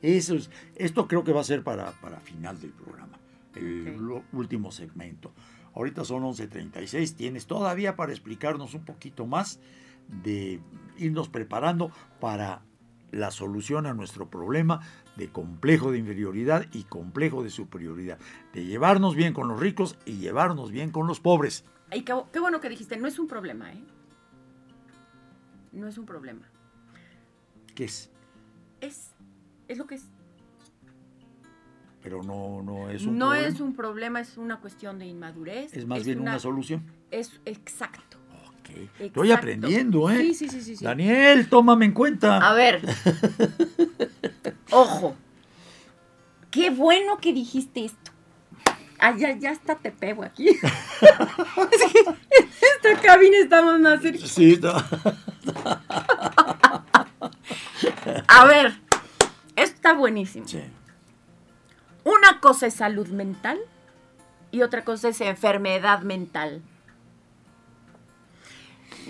[0.00, 3.18] Eso es, esto creo que va a ser para, para final del programa,
[3.56, 3.98] el
[4.32, 5.32] último segmento.
[5.74, 9.58] Ahorita son 11.36, tienes todavía para explicarnos un poquito más
[10.06, 10.60] de
[10.98, 12.62] irnos preparando para
[13.10, 14.80] la solución a nuestro problema
[15.16, 18.18] de complejo de inferioridad y complejo de superioridad,
[18.52, 21.64] de llevarnos bien con los ricos y llevarnos bien con los pobres.
[21.92, 23.82] Y qué, bueno que dijiste, no es un problema, ¿eh?
[25.72, 26.48] No es un problema.
[27.74, 28.10] ¿Qué es?
[28.80, 29.12] Es,
[29.68, 30.04] es lo que es.
[32.02, 33.48] Pero no, no es un no problema.
[33.48, 35.74] No es un problema, es una cuestión de inmadurez.
[35.74, 36.82] Es más bien una, solución.
[37.10, 38.07] Es exacto.
[38.68, 39.00] Ok.
[39.00, 40.18] Estoy aprendiendo, ¿eh?
[40.18, 42.38] Sí, sí, sí, sí, Daniel, tómame en cuenta.
[42.38, 42.82] A ver.
[44.70, 45.16] Ojo.
[46.50, 48.12] Qué bueno que dijiste esto.
[48.98, 50.48] Ah, ya, ya está te pego aquí.
[50.50, 50.58] es
[51.92, 52.18] que en
[52.50, 54.26] esta cabina estamos más cerca.
[54.26, 54.84] Sí, está.
[58.26, 58.74] A ver,
[59.54, 60.48] esto está buenísimo.
[60.48, 60.62] Sí.
[62.04, 63.58] Una cosa es salud mental
[64.50, 66.62] y otra cosa es enfermedad mental.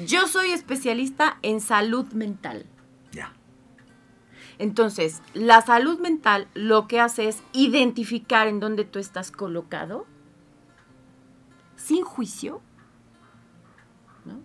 [0.07, 2.67] Yo soy especialista en salud mental.
[3.13, 3.33] Ya.
[4.59, 10.07] Entonces, la salud mental lo que hace es identificar en dónde tú estás colocado,
[11.77, 12.61] sin juicio,
[14.25, 14.41] ¿no?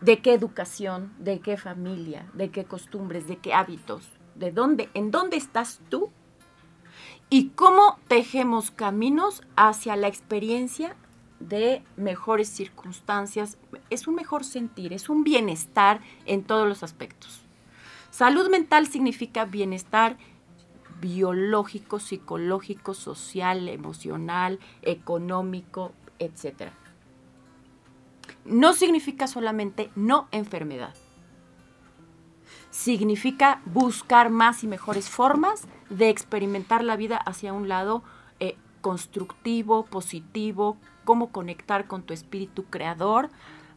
[0.00, 5.10] de qué educación, de qué familia, de qué costumbres, de qué hábitos, de dónde, en
[5.10, 6.10] dónde estás tú
[7.30, 10.96] y cómo tejemos caminos hacia la experiencia
[11.40, 13.58] de mejores circunstancias.
[13.90, 17.40] Es un mejor sentir, es un bienestar en todos los aspectos.
[18.10, 20.16] Salud mental significa bienestar
[21.00, 26.70] biológico, psicológico, social, emocional, económico, etc.
[28.44, 30.94] No significa solamente no enfermedad.
[32.70, 38.02] Significa buscar más y mejores formas de experimentar la vida hacia un lado
[38.38, 43.30] eh, constructivo, positivo, cómo conectar con tu espíritu creador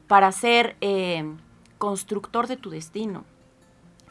[0.08, 1.24] para ser eh,
[1.78, 3.24] constructor de tu destino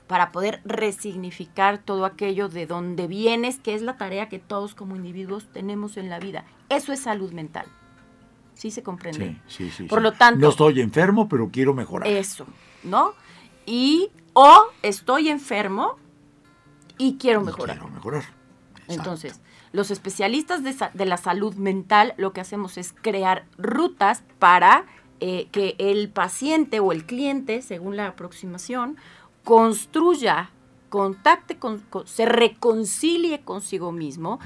[0.09, 4.97] para poder resignificar todo aquello de donde vienes, que es la tarea que todos como
[4.97, 6.47] individuos tenemos en la vida.
[6.71, 7.67] Eso es salud mental.
[8.55, 9.41] ¿Sí se comprende?
[9.47, 9.85] Sí, sí, sí.
[9.85, 10.41] Por lo tanto...
[10.41, 12.09] No estoy enfermo, pero quiero mejorar.
[12.09, 12.47] Eso,
[12.83, 13.13] ¿no?
[13.67, 15.97] Y o estoy enfermo
[16.97, 17.79] y quiero mejorar.
[17.79, 18.25] quiero mejorar.
[18.89, 19.41] Entonces,
[19.73, 24.87] los especialistas de, de, la salud mental lo que hacemos es crear rutas para
[25.21, 28.97] eh, que el paciente o el cliente, según la aproximación,
[29.43, 30.51] construya,
[30.91, 34.39] contacte con, se reconcilie consigo mismo,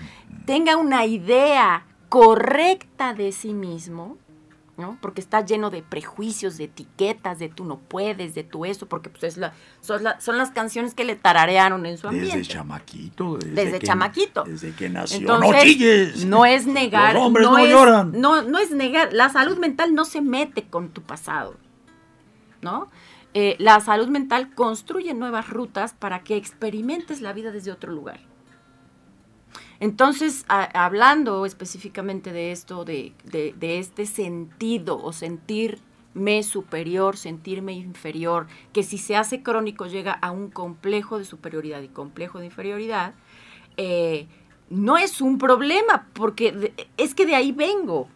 [0.46, 4.16] tenga una idea correcta de sí mismo,
[4.77, 4.97] ¿no?
[5.01, 9.11] Porque está lleno de prejuicios, de etiquetas, de tú no puedes, de tú eso, porque
[9.11, 12.39] pues es la, son, las canciones que le tararearon en su ambiente.
[12.39, 13.37] Desde chamaquito.
[13.37, 14.45] Desde, chamaquito.
[14.45, 15.19] Desde que nació.
[15.19, 17.15] Entonces, no es negar.
[17.15, 18.13] Los hombres no, lloran.
[18.19, 19.13] No, no es negar.
[19.13, 21.57] La salud mental no se mete con tu pasado,
[22.63, 22.89] ¿no?
[23.35, 28.21] Eh, la salud mental construye nuevas rutas para que experimentes la vida desde otro lugar.
[29.83, 33.14] Entonces, hablando específicamente de esto, de,
[33.61, 40.51] este sentido o sentirme superior, sentirme inferior, que si se hace crónico llega a un
[40.51, 43.14] complejo de superioridad y complejo de inferioridad,
[43.77, 44.29] eh,
[44.71, 48.07] no es un problema, porque es que de ahí vengo.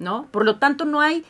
[0.00, 0.26] ¿No?
[0.32, 1.24] Por lo tanto, no hay,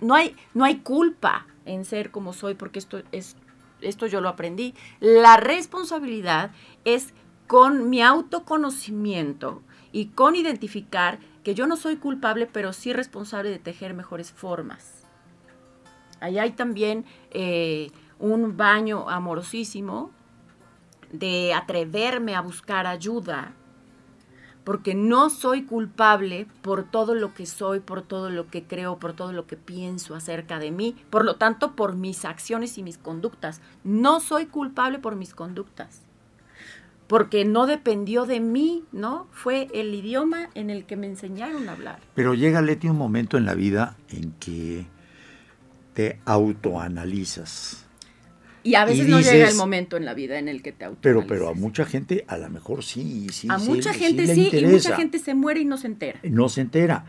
[0.00, 3.36] no hay, no hay culpa en ser como soy, porque esto es
[3.82, 4.74] esto yo lo aprendí.
[5.00, 6.52] La responsabilidad
[6.84, 7.12] es
[7.50, 9.60] con mi autoconocimiento
[9.90, 15.02] y con identificar que yo no soy culpable, pero sí responsable de tejer mejores formas.
[16.20, 20.12] Ahí hay también eh, un baño amorosísimo
[21.10, 23.52] de atreverme a buscar ayuda,
[24.62, 29.12] porque no soy culpable por todo lo que soy, por todo lo que creo, por
[29.12, 32.96] todo lo que pienso acerca de mí, por lo tanto por mis acciones y mis
[32.96, 33.60] conductas.
[33.82, 36.04] No soy culpable por mis conductas,
[37.10, 39.26] porque no dependió de mí, ¿no?
[39.32, 41.98] Fue el idioma en el que me enseñaron a hablar.
[42.14, 44.86] Pero llega, Leti, un momento en la vida en que
[45.92, 47.84] te autoanalizas
[48.62, 51.26] y a veces no llega el momento en la vida en el que te Pero,
[51.26, 53.48] pero a mucha gente a lo mejor sí, sí.
[53.50, 56.20] A mucha gente sí, y mucha gente se muere y no se entera.
[56.22, 57.06] No se entera.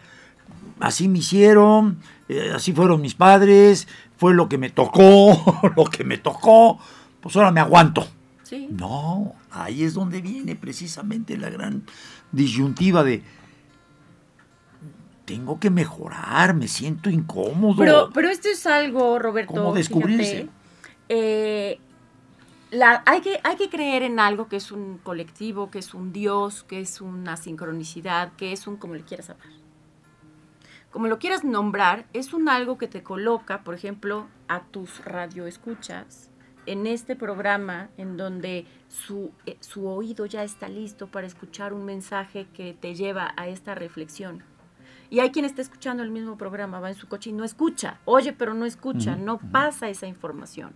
[0.79, 3.87] Así me hicieron, eh, así fueron mis padres,
[4.17, 6.79] fue lo que me tocó, lo que me tocó,
[7.19, 8.07] pues ahora me aguanto.
[8.51, 8.67] Sí.
[8.69, 11.83] No, ahí es donde viene precisamente la gran
[12.33, 13.23] disyuntiva de
[15.23, 17.77] tengo que mejorar, me siento incómodo.
[17.77, 19.53] Pero, pero esto es algo, Roberto.
[19.53, 20.49] ¿Cómo descubrirse?
[21.07, 21.79] Eh,
[22.71, 26.11] la, hay, que, hay que creer en algo que es un colectivo, que es un
[26.11, 29.47] Dios, que es una sincronicidad, que es un como le quieras hablar.
[30.91, 36.30] Como lo quieras nombrar, es un algo que te coloca, por ejemplo, a tus radioescuchas
[36.65, 41.85] en este programa en donde su, eh, su oído ya está listo para escuchar un
[41.85, 44.43] mensaje que te lleva a esta reflexión.
[45.09, 47.99] Y hay quien está escuchando el mismo programa, va en su coche y no escucha,
[48.05, 50.71] oye, pero no escucha, no pasa esa información.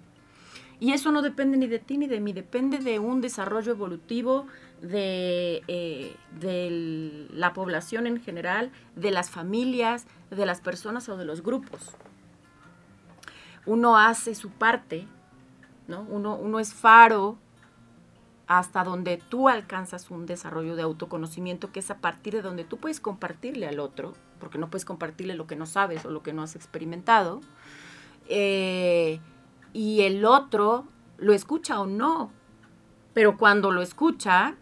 [0.80, 4.46] Y eso no depende ni de ti ni de mí, depende de un desarrollo evolutivo
[4.82, 11.24] de, eh, de la población en general, de las familias, de las personas o de
[11.24, 11.96] los grupos.
[13.66, 15.08] Uno hace su parte,
[15.88, 16.02] ¿no?
[16.10, 17.38] Uno, uno es faro
[18.48, 22.78] hasta donde tú alcanzas un desarrollo de autoconocimiento que es a partir de donde tú
[22.78, 26.34] puedes compartirle al otro, porque no puedes compartirle lo que no sabes o lo que
[26.34, 27.42] no has experimentado.
[28.28, 29.20] Eh,
[29.74, 30.86] y el otro
[31.18, 32.32] lo escucha o no,
[33.14, 34.56] pero cuando lo escucha,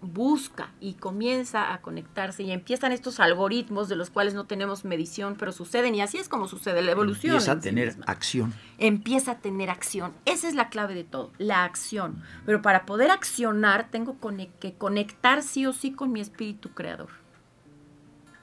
[0.00, 5.36] busca y comienza a conectarse y empiezan estos algoritmos de los cuales no tenemos medición,
[5.38, 7.34] pero suceden y así es como sucede la evolución.
[7.34, 8.54] Empieza a tener acción.
[8.78, 10.12] Empieza a tener acción.
[10.24, 12.22] Esa es la clave de todo, la acción.
[12.44, 14.16] Pero para poder accionar tengo
[14.60, 17.10] que conectar sí o sí con mi espíritu creador,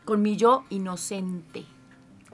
[0.06, 1.66] con mi yo inocente.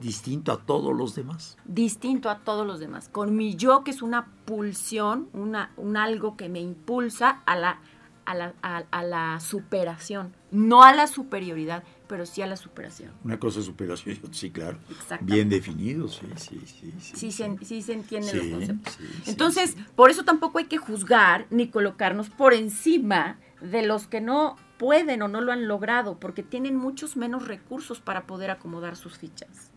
[0.00, 1.58] Distinto a todos los demás.
[1.66, 3.10] Distinto a todos los demás.
[3.10, 7.80] Con mi yo, que es una pulsión, una, un algo que me impulsa a la,
[8.30, 8.54] a la,
[8.90, 10.32] a, la superación.
[10.52, 13.10] No a la superioridad, pero sí a la superación.
[13.24, 14.78] Una cosa es superación, sí, claro.
[15.20, 16.92] Bien definido, sí, sí, sí.
[17.00, 18.98] Sí, sí, se, sí se entienden los conceptos.
[19.26, 24.56] Entonces, por eso tampoco hay que juzgar ni colocarnos por encima de los que no
[24.78, 29.18] pueden o no lo han logrado, porque tienen muchos menos recursos para poder acomodar sus
[29.18, 29.72] fichas.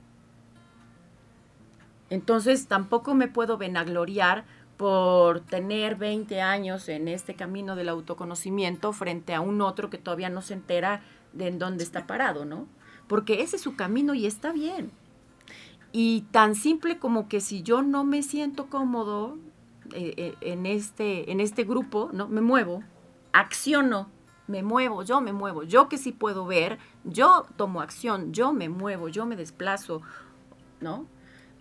[2.11, 4.45] Entonces tampoco me puedo venagloriar
[4.77, 10.29] por tener 20 años en este camino del autoconocimiento frente a un otro que todavía
[10.29, 11.01] no se entera
[11.33, 12.67] de dónde está parado, ¿no?
[13.07, 14.91] Porque ese es su camino y está bien.
[15.91, 19.37] Y tan simple como que si yo no me siento cómodo
[19.93, 22.27] eh, eh, en, este, en este grupo, ¿no?
[22.27, 22.83] Me muevo,
[23.31, 24.09] acciono,
[24.47, 28.69] me muevo, yo me muevo, yo que sí puedo ver, yo tomo acción, yo me
[28.69, 30.01] muevo, yo me desplazo,
[30.81, 31.05] ¿no?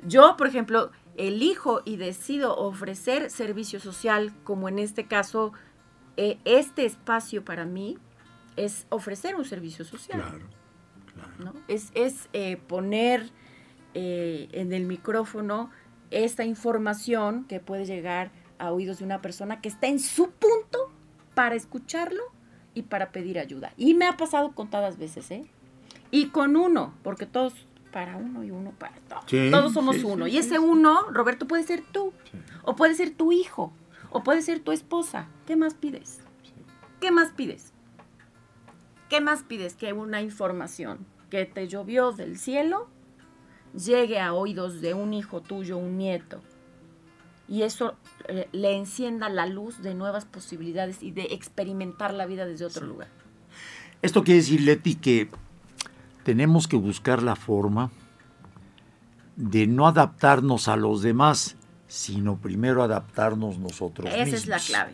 [0.04, 5.52] Yo, por ejemplo, elijo y decido ofrecer servicio social, como en este caso,
[6.16, 7.98] eh, este espacio para mí
[8.56, 10.20] es ofrecer un servicio social.
[10.20, 11.54] Claro, claro.
[11.68, 11.92] Es,
[12.32, 13.30] eh, poner
[13.94, 15.70] eh, en el micrófono
[16.10, 20.92] esta información que puede llegar a oídos de una persona que está en su punto
[21.34, 22.22] para escucharlo
[22.74, 23.72] y para pedir ayuda.
[23.76, 25.44] Y me ha pasado contadas veces, ¿eh?
[26.10, 29.26] Y con uno, porque todos para uno y uno para todos.
[29.26, 30.26] todos somos uno.
[30.26, 32.12] y ese uno, Roberto, puede ser tú,
[32.64, 33.72] o puede ser tu hijo,
[34.10, 35.28] o puede ser tu esposa.
[35.46, 36.20] ¿Qué más pides?
[37.00, 37.72] ¿Qué más pides?
[39.08, 42.88] ¿Qué más pides que una información que te llovió del cielo
[43.74, 46.40] llegue a oídos de un hijo tuyo, un nieto?
[47.48, 47.96] Y eso
[48.28, 52.86] eh, le encienda la luz de nuevas posibilidades y de experimentar la vida desde otro
[52.86, 53.08] lugar.
[54.00, 55.28] Esto quiere decir, Leti, que
[56.22, 57.90] tenemos que buscar la forma
[59.36, 61.56] de no adaptarnos a los demás,
[61.88, 64.40] sino primero adaptarnos nosotros Esa mismos.
[64.40, 64.92] es la clave.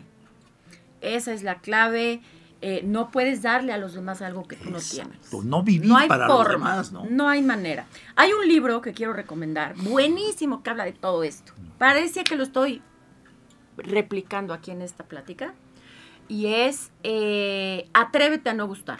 [1.01, 2.21] Esa es la clave.
[2.61, 5.33] Eh, no puedes darle a los demás algo que tú no tienes.
[5.45, 7.05] No vivir para los demás, ¿no?
[7.09, 7.85] No hay manera.
[8.15, 11.53] Hay un libro que quiero recomendar, buenísimo, que habla de todo esto.
[11.77, 12.81] Parece que lo estoy
[13.77, 15.53] replicando aquí en esta plática.
[16.27, 18.99] Y es eh, Atrévete a no gustar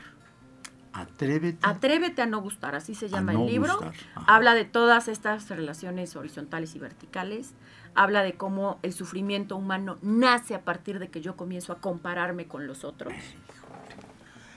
[0.94, 1.60] Atrévete.
[1.62, 3.80] Atrévete a no gustar, así se llama el libro.
[4.16, 7.54] Habla de todas estas relaciones horizontales y verticales.
[7.96, 12.48] Habla de cómo el sufrimiento humano nace a partir de que yo comienzo a compararme
[12.48, 13.14] con los otros.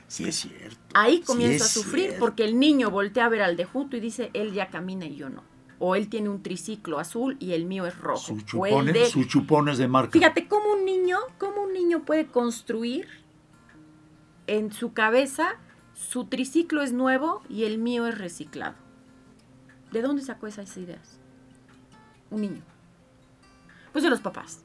[0.09, 0.77] Sí es cierto.
[0.95, 4.31] Ahí comienzo a sufrir porque el niño voltea a ver al de junto y dice,
[4.35, 5.42] él ya camina y yo no.
[5.79, 8.18] O él tiene un triciclo azul y el mío es rojo.
[8.18, 10.12] Su chupón, de, su chupón es de marca.
[10.12, 13.09] Fíjate cómo un niño, cómo un niño puede construir
[14.47, 15.57] en su cabeza
[16.03, 18.75] su triciclo es nuevo y el mío es reciclado.
[19.92, 21.21] ¿De dónde sacó esas ideas?
[22.31, 22.63] Un niño.
[23.92, 24.65] Pues de los papás.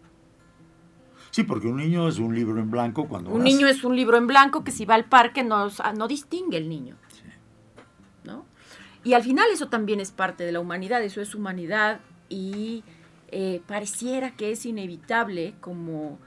[1.31, 3.29] Sí, porque un niño es un libro en blanco cuando...
[3.29, 6.57] Un niño es un libro en blanco que si va al parque no, no distingue
[6.57, 6.95] el niño.
[8.23, 8.45] ¿No?
[9.03, 12.83] Y al final eso también es parte de la humanidad, eso es humanidad y
[13.27, 16.17] eh, pareciera que es inevitable como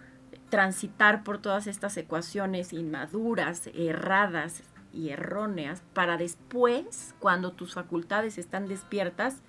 [0.51, 4.63] transitar por todas estas ecuaciones inmaduras, erradas
[4.93, 9.43] y erróneas, para después, cuando tus facultades están despiertas,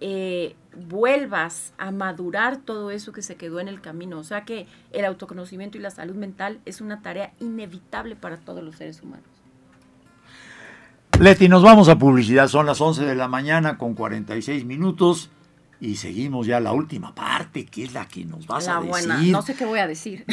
[0.00, 0.56] eh,
[0.88, 4.18] vuelvas a madurar todo eso que se quedó en el camino.
[4.18, 8.62] O sea que el autoconocimiento y la salud mental es una tarea inevitable para todos
[8.62, 9.24] los seres humanos.
[11.18, 12.48] Leti, nos vamos a publicidad.
[12.48, 15.30] Son las 11 de la mañana con 46 minutos.
[15.80, 19.32] Y seguimos ya la última parte, que es la que nos vas a decir.
[19.32, 20.24] No sé qué voy a decir.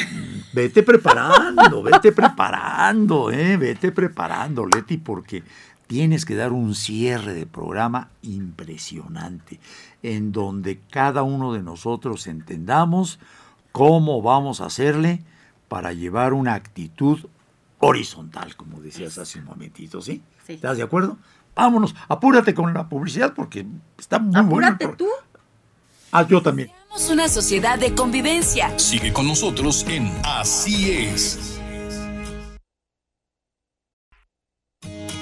[0.53, 5.43] Vete preparando, vete preparando, eh, vete preparando, Leti, porque
[5.87, 9.59] tienes que dar un cierre de programa impresionante,
[10.01, 13.19] en donde cada uno de nosotros entendamos
[13.71, 15.23] cómo vamos a hacerle
[15.67, 17.19] para llevar una actitud
[17.79, 20.21] horizontal, como decías hace un momentito, ¿sí?
[20.45, 20.53] sí.
[20.53, 21.17] ¿Estás de acuerdo?
[21.55, 23.65] Vámonos, apúrate con la publicidad porque
[23.97, 25.07] está muy apúrate tú.
[26.15, 26.71] Ah, yo también.
[26.89, 28.77] Somos una sociedad de convivencia.
[28.77, 31.59] Sigue con nosotros en Así es.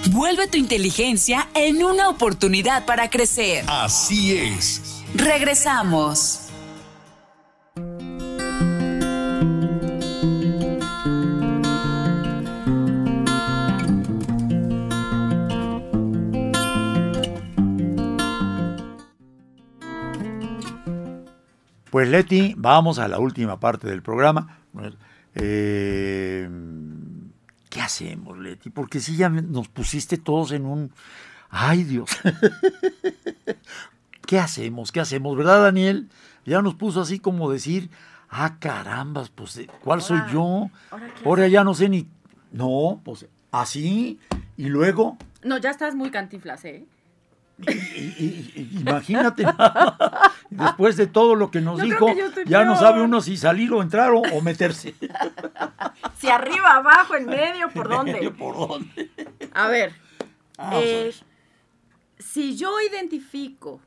[0.09, 3.63] Vuelve tu inteligencia en una oportunidad para crecer.
[3.69, 5.01] Así es.
[5.15, 6.50] Regresamos.
[21.91, 24.59] Pues Leti, vamos a la última parte del programa.
[25.35, 26.49] Eh,
[27.69, 28.69] ¿Qué hacemos, Leti?
[28.69, 30.93] Porque si ya nos pusiste todos en un...
[31.49, 32.09] ¡Ay, Dios!
[34.25, 34.93] ¿Qué hacemos?
[34.93, 35.35] ¿Qué hacemos?
[35.35, 36.07] ¿Verdad, Daniel?
[36.45, 37.89] Ya nos puso así como decir,
[38.29, 40.71] ah, carambas, pues, ¿cuál soy yo?
[41.25, 42.07] Ahora, ya no sé ni...
[42.53, 44.17] No, pues, así,
[44.55, 45.17] y luego...
[45.43, 46.85] No, ya estás muy cantiflas, ¿eh?
[48.55, 49.45] imagínate,
[50.51, 52.07] después de todo lo que nos dijo,
[52.45, 54.95] ya no sabe uno si salir o entrar o, meterse.
[56.17, 58.29] Si arriba, abajo, en medio, ¿por dónde?
[58.29, 59.09] ¿Por dónde?
[59.53, 59.91] A ver,
[60.73, 61.11] eh,
[62.19, 63.79] si yo identifico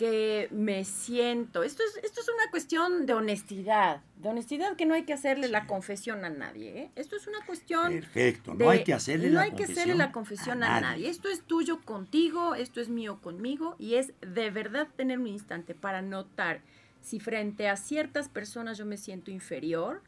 [0.00, 1.62] que me siento.
[1.62, 5.46] Esto es, esto es una cuestión de honestidad, de honestidad que no hay que hacerle
[5.48, 6.70] la confesión a nadie.
[6.70, 6.90] ¿eh?
[6.96, 7.92] Esto es una cuestión.
[7.92, 11.10] Perfecto, no hay que hacerle no la hay que hacerle la confesión a, nadie.
[11.10, 15.74] Esto es tuyo contigo, esto es mío conmigo y es de verdad tener un instante
[15.74, 16.62] para notar
[17.02, 20.00] si frente a ciertas personas yo me siento inferior,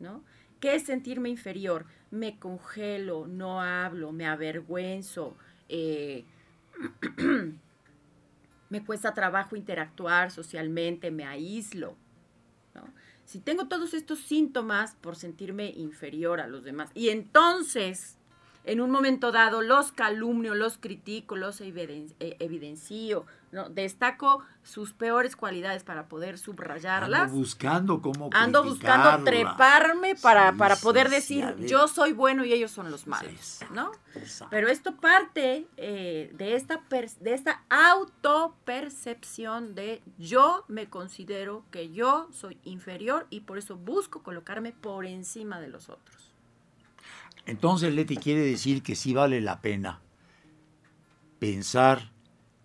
[0.00, 0.24] ¿no?
[0.58, 1.86] ¿Qué es sentirme inferior?
[2.10, 5.36] Me congelo, no hablo, me avergüenzo.
[5.68, 6.24] Eh,
[8.68, 11.96] me cuesta trabajo interactuar socialmente, me aíslo.
[13.24, 18.18] Si tengo todos estos síntomas por sentirme inferior a los demás y entonces
[18.66, 21.72] en un momento dado los calumnio, los critico, los eh,
[22.18, 23.24] evidencio,
[23.56, 23.68] ¿no?
[23.70, 27.22] destaco sus peores cualidades para poder subrayarlas.
[27.22, 32.70] Ando buscando cómo Ando buscando treparme para, para poder decir yo soy bueno y ellos
[32.70, 33.92] son los malos, ¿no?
[34.50, 36.82] Pero esto parte eh, de esta
[37.20, 44.22] de esta autopercepción de yo me considero que yo soy inferior y por eso busco
[44.22, 46.34] colocarme por encima de los otros.
[47.46, 50.02] Entonces Leti quiere decir que sí vale la pena
[51.38, 52.10] pensar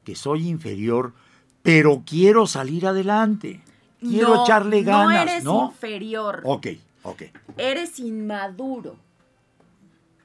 [0.03, 1.13] que soy inferior,
[1.61, 3.61] pero quiero salir adelante.
[3.99, 5.43] Quiero echarle ganas.
[5.43, 6.41] No eres inferior.
[6.43, 6.67] Ok,
[7.03, 7.23] ok.
[7.57, 8.95] Eres inmaduro.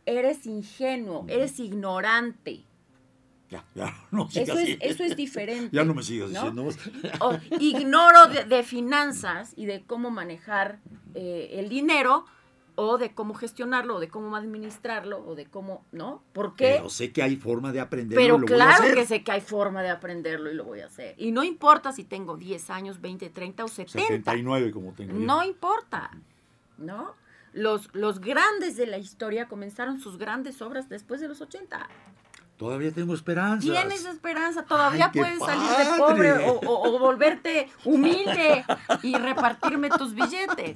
[0.07, 1.27] Eres ingenuo.
[1.29, 2.65] Eres ignorante.
[3.51, 5.69] Ya, ya, no sigas eso, es, eso es diferente.
[5.71, 6.69] ya no me sigas diciendo
[7.61, 10.81] ignoro de, finanzas y de cómo manejar
[11.15, 12.25] eh, el dinero,
[12.77, 16.23] o de cómo gestionarlo, o de cómo administrarlo, o de cómo, ¿no?
[16.33, 16.75] ¿Por qué?
[16.77, 18.23] Pero sé que hay forma de aprenderlo.
[18.23, 21.15] Pero claro que sé que hay forma de aprenderlo y lo voy a hacer.
[21.17, 24.07] Y no importa si tengo 10 años, 20, 30 o 70.
[24.07, 25.19] 79 como tengo yo.
[25.19, 26.11] No importa,
[26.77, 27.15] ¿no?
[27.55, 31.89] Los, los grandes de la historia comenzaron sus grandes obras después de los 80.
[32.59, 33.67] Todavía tengo esperanza.
[33.67, 38.65] Tienes esperanza, todavía puedes salir de pobre o, o volverte humilde
[39.03, 40.75] y repartirme tus billetes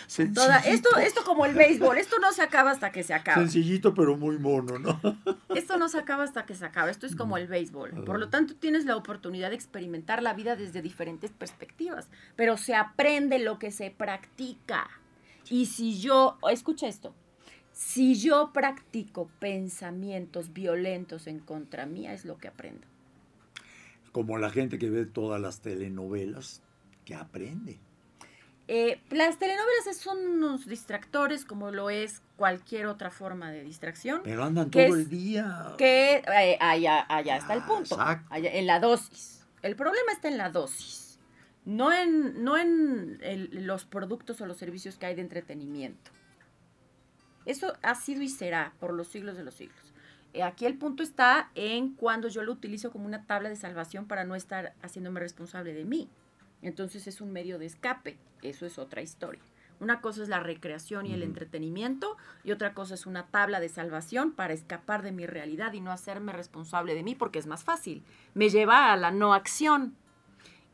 [0.66, 3.40] esto, esto como el béisbol, esto no se acaba hasta que se acaba.
[3.40, 5.00] Sencillito pero muy mono, ¿no?
[5.54, 8.04] Esto no se acaba hasta que se acaba, esto es como el béisbol.
[8.04, 12.74] Por lo tanto, tienes la oportunidad de experimentar la vida desde diferentes perspectivas, pero se
[12.74, 14.88] aprende lo que se practica.
[15.50, 17.14] Y si yo, escucha esto,
[17.72, 22.86] si yo practico pensamientos violentos en contra mía, es lo que aprendo.
[24.12, 26.62] Como la gente que ve todas las telenovelas,
[27.04, 27.78] que aprende.
[28.74, 34.22] Eh, las telenovelas son unos distractores como lo es cualquier otra forma de distracción.
[34.24, 35.74] Pero andan todo el día.
[35.76, 37.04] Que eh, allá,
[37.36, 37.98] está el punto.
[38.32, 39.44] en la dosis.
[39.60, 41.18] El problema está en la dosis.
[41.66, 43.18] no en, no en
[43.66, 46.10] los productos o los servicios que hay de entretenimiento.
[47.44, 49.92] Eso ha sido y será por los siglos de los siglos.
[50.32, 54.08] Eh, aquí el punto está en cuando yo lo utilizo como una tabla de salvación
[54.08, 56.08] para no estar haciéndome responsable de mí.
[56.62, 58.18] Entonces es un medio de escape.
[58.42, 59.42] Eso es otra historia.
[59.80, 63.68] Una cosa es la recreación y el entretenimiento y otra cosa es una tabla de
[63.68, 67.64] salvación para escapar de mi realidad y no hacerme responsable de mí porque es más
[67.64, 68.04] fácil.
[68.34, 69.96] Me lleva a la no acción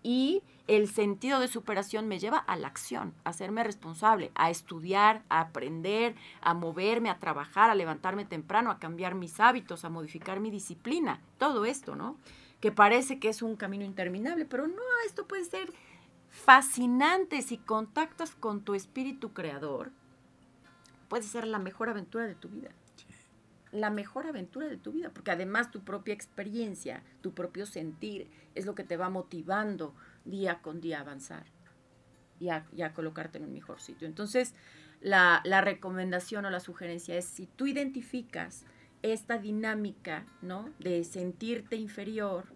[0.03, 5.23] y el sentido de superación me lleva a la acción, a hacerme responsable, a estudiar,
[5.31, 10.41] a aprender, a moverme, a trabajar, a levantarme temprano, a cambiar mis hábitos, a modificar
[10.41, 12.19] mi disciplina, todo esto, ¿no?
[12.61, 15.73] Que parece que es un camino interminable, pero no, esto puede ser
[16.29, 19.93] fascinante si contactas con tu espíritu creador.
[21.09, 22.71] Puede ser la mejor aventura de tu vida.
[23.71, 28.67] La mejor aventura de tu vida, porque además tu propia experiencia, tu propio sentir es
[28.67, 29.95] lo que te va motivando
[30.25, 31.45] día con día a avanzar
[32.41, 34.07] y a, colocarte en un mejor sitio.
[34.07, 34.55] Entonces,
[35.01, 38.65] la, la, recomendación o la sugerencia es si tú identificas
[39.03, 40.71] esta dinámica, ¿no?
[40.79, 42.47] De sentirte inferior,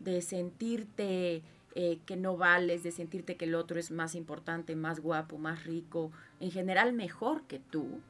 [0.00, 1.42] de sentirte
[1.74, 5.64] eh, que no vales, de sentirte que el otro es más importante, más guapo, más
[5.64, 8.00] rico, en general mejor que tú,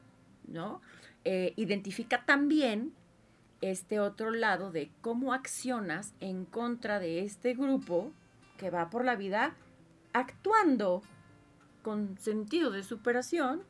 [0.47, 0.81] ¿no?
[1.23, 2.93] Eh, identifica también
[3.61, 8.11] este otro lado de cómo accionas en contra de este grupo
[8.57, 9.55] que va por la vida
[10.11, 11.01] actuando
[11.81, 13.63] con sentido de superación,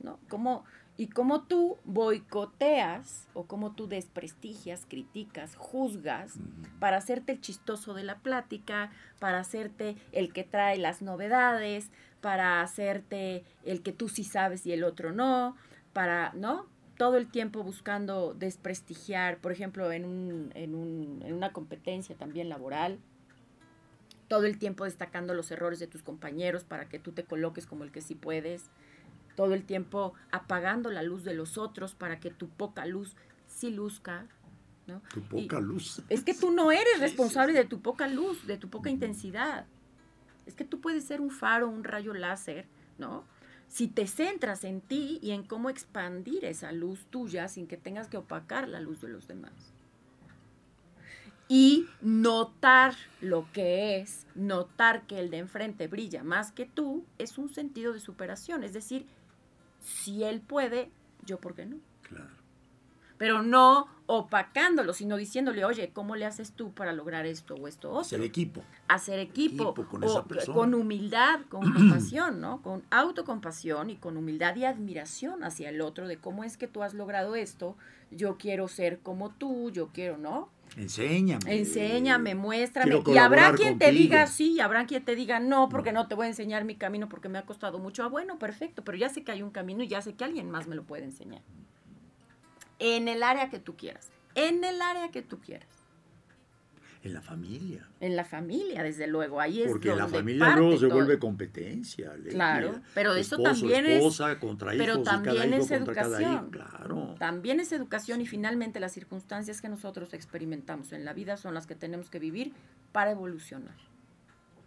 [0.00, 0.18] ¿no?
[0.28, 0.64] Como
[0.96, 6.34] y cómo tú boicoteas o cómo tú desprestigias, criticas, juzgas
[6.80, 11.90] para hacerte el chistoso de la plática, para hacerte el que trae las novedades,
[12.20, 15.56] para hacerte el que tú sí sabes y el otro no,
[15.92, 16.66] para, ¿no?
[16.98, 22.48] Todo el tiempo buscando desprestigiar, por ejemplo, en, un, en, un, en una competencia también
[22.50, 22.98] laboral,
[24.28, 27.82] todo el tiempo destacando los errores de tus compañeros para que tú te coloques como
[27.84, 28.70] el que sí puedes
[29.36, 33.16] todo el tiempo apagando la luz de los otros para que tu poca luz
[33.46, 34.26] sí luzca.
[34.86, 35.00] ¿no?
[35.12, 36.02] Tu poca luz.
[36.08, 39.66] Es que tú no eres responsable de tu poca luz, de tu poca intensidad.
[40.46, 42.66] Es que tú puedes ser un faro, un rayo láser,
[42.98, 43.24] ¿no?
[43.68, 48.08] Si te centras en ti y en cómo expandir esa luz tuya sin que tengas
[48.08, 49.72] que opacar la luz de los demás.
[51.48, 57.38] Y notar lo que es, notar que el de enfrente brilla más que tú, es
[57.38, 58.62] un sentido de superación.
[58.62, 59.06] Es decir,
[59.82, 60.90] si él puede,
[61.24, 61.76] yo por qué no.
[62.02, 62.30] Claro.
[63.18, 67.98] Pero no opacándolo, sino diciéndole, oye, ¿cómo le haces tú para lograr esto o esto?
[67.98, 68.62] Hacer equipo.
[68.88, 69.74] Hacer equipo.
[69.74, 70.54] con, esa persona.
[70.54, 72.62] con humildad, con compasión, ¿no?
[72.62, 76.82] Con autocompasión y con humildad y admiración hacia el otro de cómo es que tú
[76.82, 77.76] has logrado esto.
[78.10, 80.50] Yo quiero ser como tú, yo quiero, ¿no?
[80.76, 81.58] Enséñame.
[81.58, 83.02] Enséñame, muéstrame.
[83.06, 86.08] Y habrá quien te diga sí, y habrá quien te diga no, porque no.
[86.08, 88.02] te voy a enseñar mi camino porque me ha costado mucho.
[88.04, 90.50] Ah, bueno, perfecto, pero ya sé que hay un camino y ya sé que alguien
[90.50, 91.42] más me lo puede enseñar.
[92.78, 94.10] En el área que tú quieras.
[94.34, 95.81] En el área que tú quieras.
[97.04, 97.88] En la familia.
[97.98, 99.40] En la familia, desde luego.
[99.40, 102.12] Ahí es Porque la familia luego se vuelve competencia.
[102.30, 104.38] Claro, pero eso también esposa, es.
[104.38, 106.50] Contra hijos, pero también es educación.
[106.50, 107.16] claro.
[107.18, 111.66] También es educación y finalmente las circunstancias que nosotros experimentamos en la vida son las
[111.66, 112.52] que tenemos que vivir
[112.92, 113.74] para evolucionar.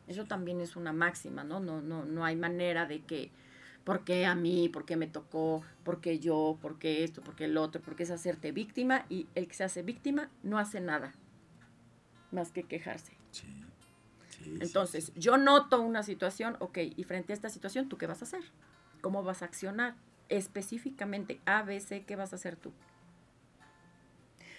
[0.07, 1.61] Eso también es una máxima, ¿no?
[1.61, 3.31] No, no, no hay manera de que,
[3.85, 4.67] ¿por qué a mí?
[4.67, 5.63] ¿Por qué me tocó?
[5.83, 6.57] ¿Por qué yo?
[6.61, 7.21] ¿Por qué esto?
[7.21, 7.81] ¿Por qué el otro?
[7.81, 11.13] Porque es hacerte víctima y el que se hace víctima no hace nada
[12.35, 13.17] más que quejarse.
[14.59, 18.25] Entonces, yo noto una situación, ok, y frente a esta situación, ¿tú qué vas a
[18.25, 18.43] hacer?
[19.01, 19.95] ¿Cómo vas a accionar?
[20.29, 22.71] Específicamente, A, B, C, ¿qué vas a hacer tú?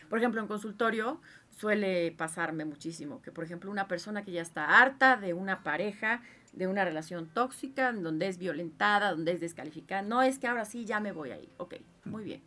[0.09, 1.21] Por ejemplo, en consultorio
[1.51, 6.23] suele pasarme muchísimo que, por ejemplo, una persona que ya está harta de una pareja,
[6.53, 10.85] de una relación tóxica, donde es violentada, donde es descalificada, no es que ahora sí
[10.85, 11.51] ya me voy a ir.
[11.59, 12.43] Ok, muy bien.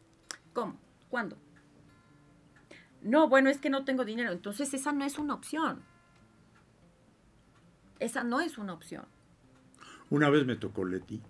[0.54, 0.78] ¿Cómo?
[1.10, 1.38] ¿Cuándo?
[3.02, 4.32] No, bueno, es que no tengo dinero.
[4.32, 5.82] Entonces esa no es una opción.
[8.00, 9.06] Esa no es una opción.
[10.10, 11.22] Una vez me tocó Leti,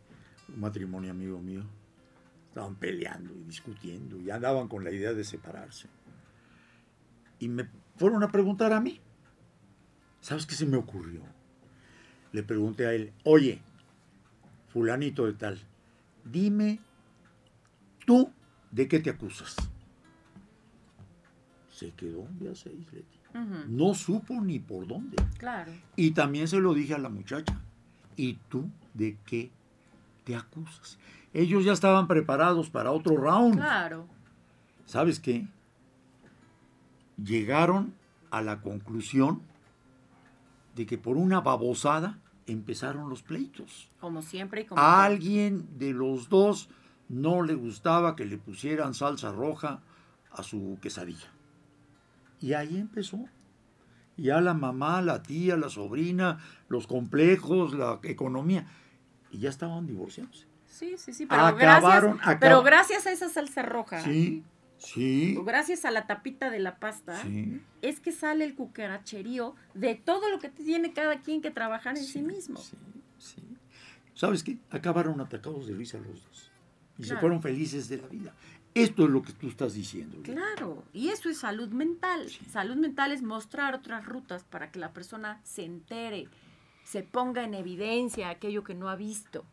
[0.50, 1.64] un matrimonio amigo mío.
[2.48, 5.88] Estaban peleando y discutiendo y andaban con la idea de separarse.
[7.40, 9.00] Y me fueron a preguntar a mí.
[10.22, 11.22] ¿Sabes qué se me ocurrió?
[12.32, 13.62] Le pregunté a él, oye,
[14.68, 15.60] fulanito de tal,
[16.26, 16.80] dime
[18.06, 18.32] tú
[18.72, 19.56] de qué te acusas
[21.80, 23.18] se quedó un día seis, Leti.
[23.68, 25.16] No supo ni por dónde.
[25.38, 25.72] Claro.
[25.96, 27.58] Y también se lo dije a la muchacha.
[28.18, 29.50] ¿Y tú de qué
[30.26, 30.98] te acusas?
[31.34, 33.56] Ellos ya estaban preparados para otro round.
[33.56, 34.08] Claro.
[34.86, 35.48] ¿Sabes qué?
[37.24, 37.94] Llegaron
[38.30, 39.42] a la conclusión
[40.76, 43.90] de que por una babosada empezaron los pleitos.
[44.02, 46.70] Como siempre y como A alguien de los dos
[47.08, 49.80] no le gustaba que le pusieran salsa roja
[50.32, 51.30] a su quesadilla.
[52.40, 53.26] Y ahí empezó.
[54.18, 58.66] Ya la mamá, la tía, la sobrina, los complejos, la economía.
[59.32, 60.46] Y ya estaban divorciándose.
[60.68, 64.02] Sí, sí, sí, pero, gracias, pero gracias a esa salsa roja.
[64.02, 64.44] Sí,
[64.78, 65.38] sí.
[65.44, 67.22] Gracias a la tapita de la pasta,
[67.82, 72.04] es que sale el cucaracherío de todo lo que tiene cada quien que trabajar en
[72.04, 72.58] sí, mismo.
[72.60, 72.78] Sí,
[73.18, 73.44] sí.
[74.14, 74.58] ¿Sabes qué?
[74.70, 76.52] Acabaron atacados de risa los dos.
[76.98, 78.34] Y se fueron felices de la vida.
[78.74, 80.18] Esto es lo que tú estás diciendo.
[80.24, 82.30] Claro, y eso es salud mental.
[82.50, 86.28] Salud mental es mostrar otras rutas para que la persona se entere,
[86.84, 89.46] se ponga en evidencia aquello que no ha visto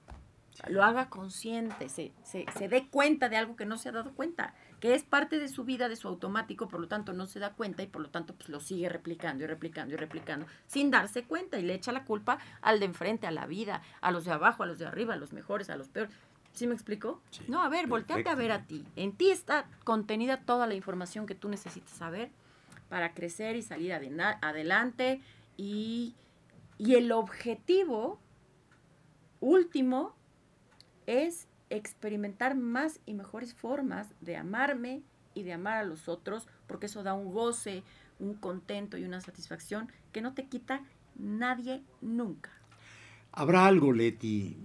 [0.69, 4.13] lo haga consciente, se, se, se, dé cuenta de algo que no se ha dado
[4.13, 7.39] cuenta, que es parte de su vida, de su automático, por lo tanto no se
[7.39, 10.91] da cuenta y por lo tanto pues lo sigue replicando y replicando y replicando sin
[10.91, 14.25] darse cuenta y le echa la culpa al de enfrente, a la vida, a los
[14.25, 16.15] de abajo, a los de arriba, a los mejores, a los peores.
[16.57, 17.21] ¿Sí me explico?
[17.49, 18.87] no, a ver, volteate a ver a ti.
[18.97, 22.31] En ti está contenida toda la información que tú necesitas saber
[22.89, 25.21] para crecer y salir adelante
[25.59, 26.15] y,
[26.79, 28.19] y el objetivo
[29.41, 30.15] último
[31.05, 35.03] es experimentar más y mejores formas de amarme
[35.35, 37.83] y de amar a los otros, porque eso da un goce,
[38.19, 40.81] un contento y una satisfacción que no te quita
[41.17, 42.51] nadie nunca.
[43.33, 44.57] ¿Habrá algo, Leti,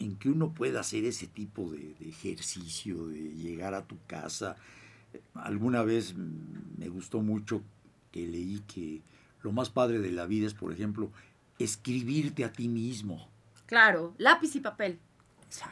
[0.00, 4.56] en que uno pueda hacer ese tipo de, ejercicio, de llegar a tu casa?
[5.34, 7.62] Alguna vez me gustó mucho
[8.10, 9.02] que leí que
[9.42, 11.12] lo más padre de la vida es, por ejemplo,
[11.58, 13.28] escribirte a ti mismo.
[13.66, 14.98] Claro, lápiz y papel.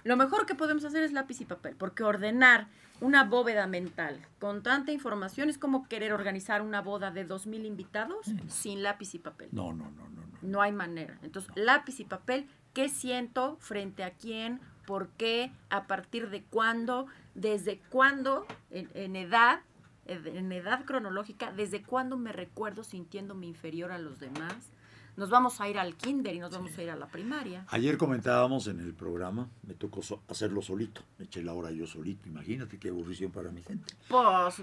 [0.04, 2.68] Lo mejor que podemos hacer es lápiz y papel, porque ordenar
[3.00, 7.64] una bóveda mental con tanta información es como querer organizar una boda de dos mil
[7.64, 9.48] invitados sin lápiz y papel.
[9.52, 10.38] No, no, no, no, no.
[10.42, 11.18] No hay manera.
[11.22, 14.60] Entonces, lápiz y papel, ¿qué siento frente a quién?
[14.86, 15.52] ¿Por qué?
[15.70, 17.06] ¿A partir de cuándo?
[17.34, 18.46] ¿Desde cuándo?
[18.70, 19.60] En, edad,
[20.06, 24.72] en edad cronológica, ¿desde cuándo me recuerdo sintiéndome inferior a los demás?
[25.18, 27.66] nos vamos a ir al kinder y nos vamos a ir a la primaria.
[27.70, 32.28] Ayer comentábamos en el programa, me tocó hacerlo solito, me eché la hora yo solito,
[32.28, 33.92] imagínate qué aburrición para mi gente.
[34.08, 34.62] Pues,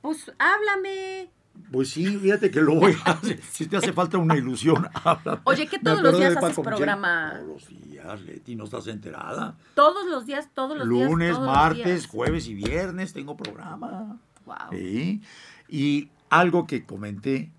[0.00, 1.30] pues háblame.
[1.70, 3.40] Pues sí, fíjate que lo voy a hacer.
[3.50, 5.40] Si te hace falta una ilusión, háblame.
[5.44, 7.34] Oye, ¿qué todos los días haces programa?
[7.34, 9.56] Todos los días, Leti, ¿no estás enterada?
[9.74, 11.10] Todos los días, todos los días.
[11.10, 14.18] Lunes, martes, jueves y viernes tengo programa.
[14.46, 14.56] Wow.
[14.72, 15.22] ¿Sí?
[15.68, 17.52] Y algo que comenté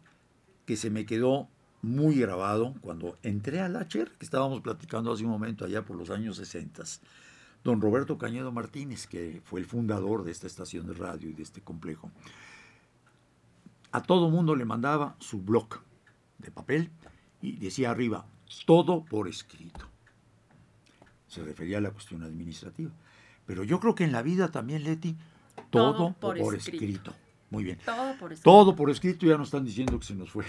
[0.65, 1.47] que se me quedó
[1.81, 6.09] muy grabado cuando entré al HR, que estábamos platicando hace un momento allá por los
[6.09, 6.83] años 60.
[7.63, 11.43] Don Roberto Cañedo Martínez, que fue el fundador de esta estación de radio y de
[11.43, 12.11] este complejo,
[13.91, 15.81] a todo mundo le mandaba su blog
[16.37, 16.91] de papel
[17.41, 18.25] y decía arriba,
[18.65, 19.87] todo por escrito.
[21.27, 22.91] Se refería a la cuestión administrativa.
[23.45, 25.17] Pero yo creo que en la vida también, Leti,
[25.69, 27.13] todo, por, escrito.
[27.52, 27.78] Muy bien.
[27.86, 28.49] Todo por escrito.
[28.49, 30.45] Todo por escrito, ya nos están diciendo que se nos fue.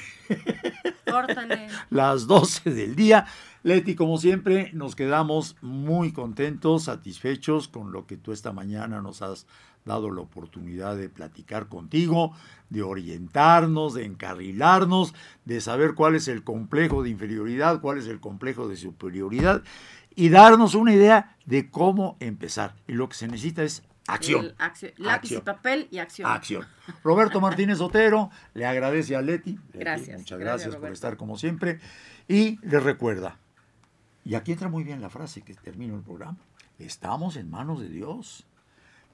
[1.05, 1.67] Córtale.
[1.91, 3.27] Las 12 del día.
[3.65, 9.21] Leti, como siempre, nos quedamos muy contentos, satisfechos con lo que tú esta mañana nos
[9.21, 9.47] has
[9.85, 12.35] dado la oportunidad de platicar contigo,
[12.71, 15.13] de orientarnos, de encarrilarnos,
[15.45, 19.65] de saber cuál es el complejo de inferioridad, cuál es el complejo de superioridad
[20.15, 22.77] y darnos una idea de cómo empezar.
[22.87, 24.55] Y lo que se necesita es Acción.
[24.97, 26.31] lápiz y papel y acción.
[26.31, 26.67] Acción.
[27.05, 29.59] Roberto Martínez Otero le agradece a Leti.
[29.73, 30.19] Gracias.
[30.19, 31.81] Muchas gracias, por estar como siempre.
[32.29, 33.39] Y le recuerda,
[34.25, 36.39] y aquí entra muy bien la frase que termino el programa,
[36.79, 38.47] estamos en manos de Dios,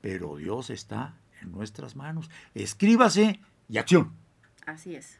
[0.00, 2.30] pero Dios está en nuestras manos.
[2.54, 4.12] Escríbase y acción.
[4.66, 5.18] Así es.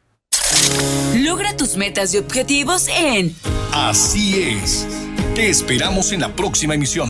[1.15, 3.35] Logra tus metas y objetivos en
[3.71, 4.87] Así es.
[5.35, 7.07] Te esperamos en la próxima emisión.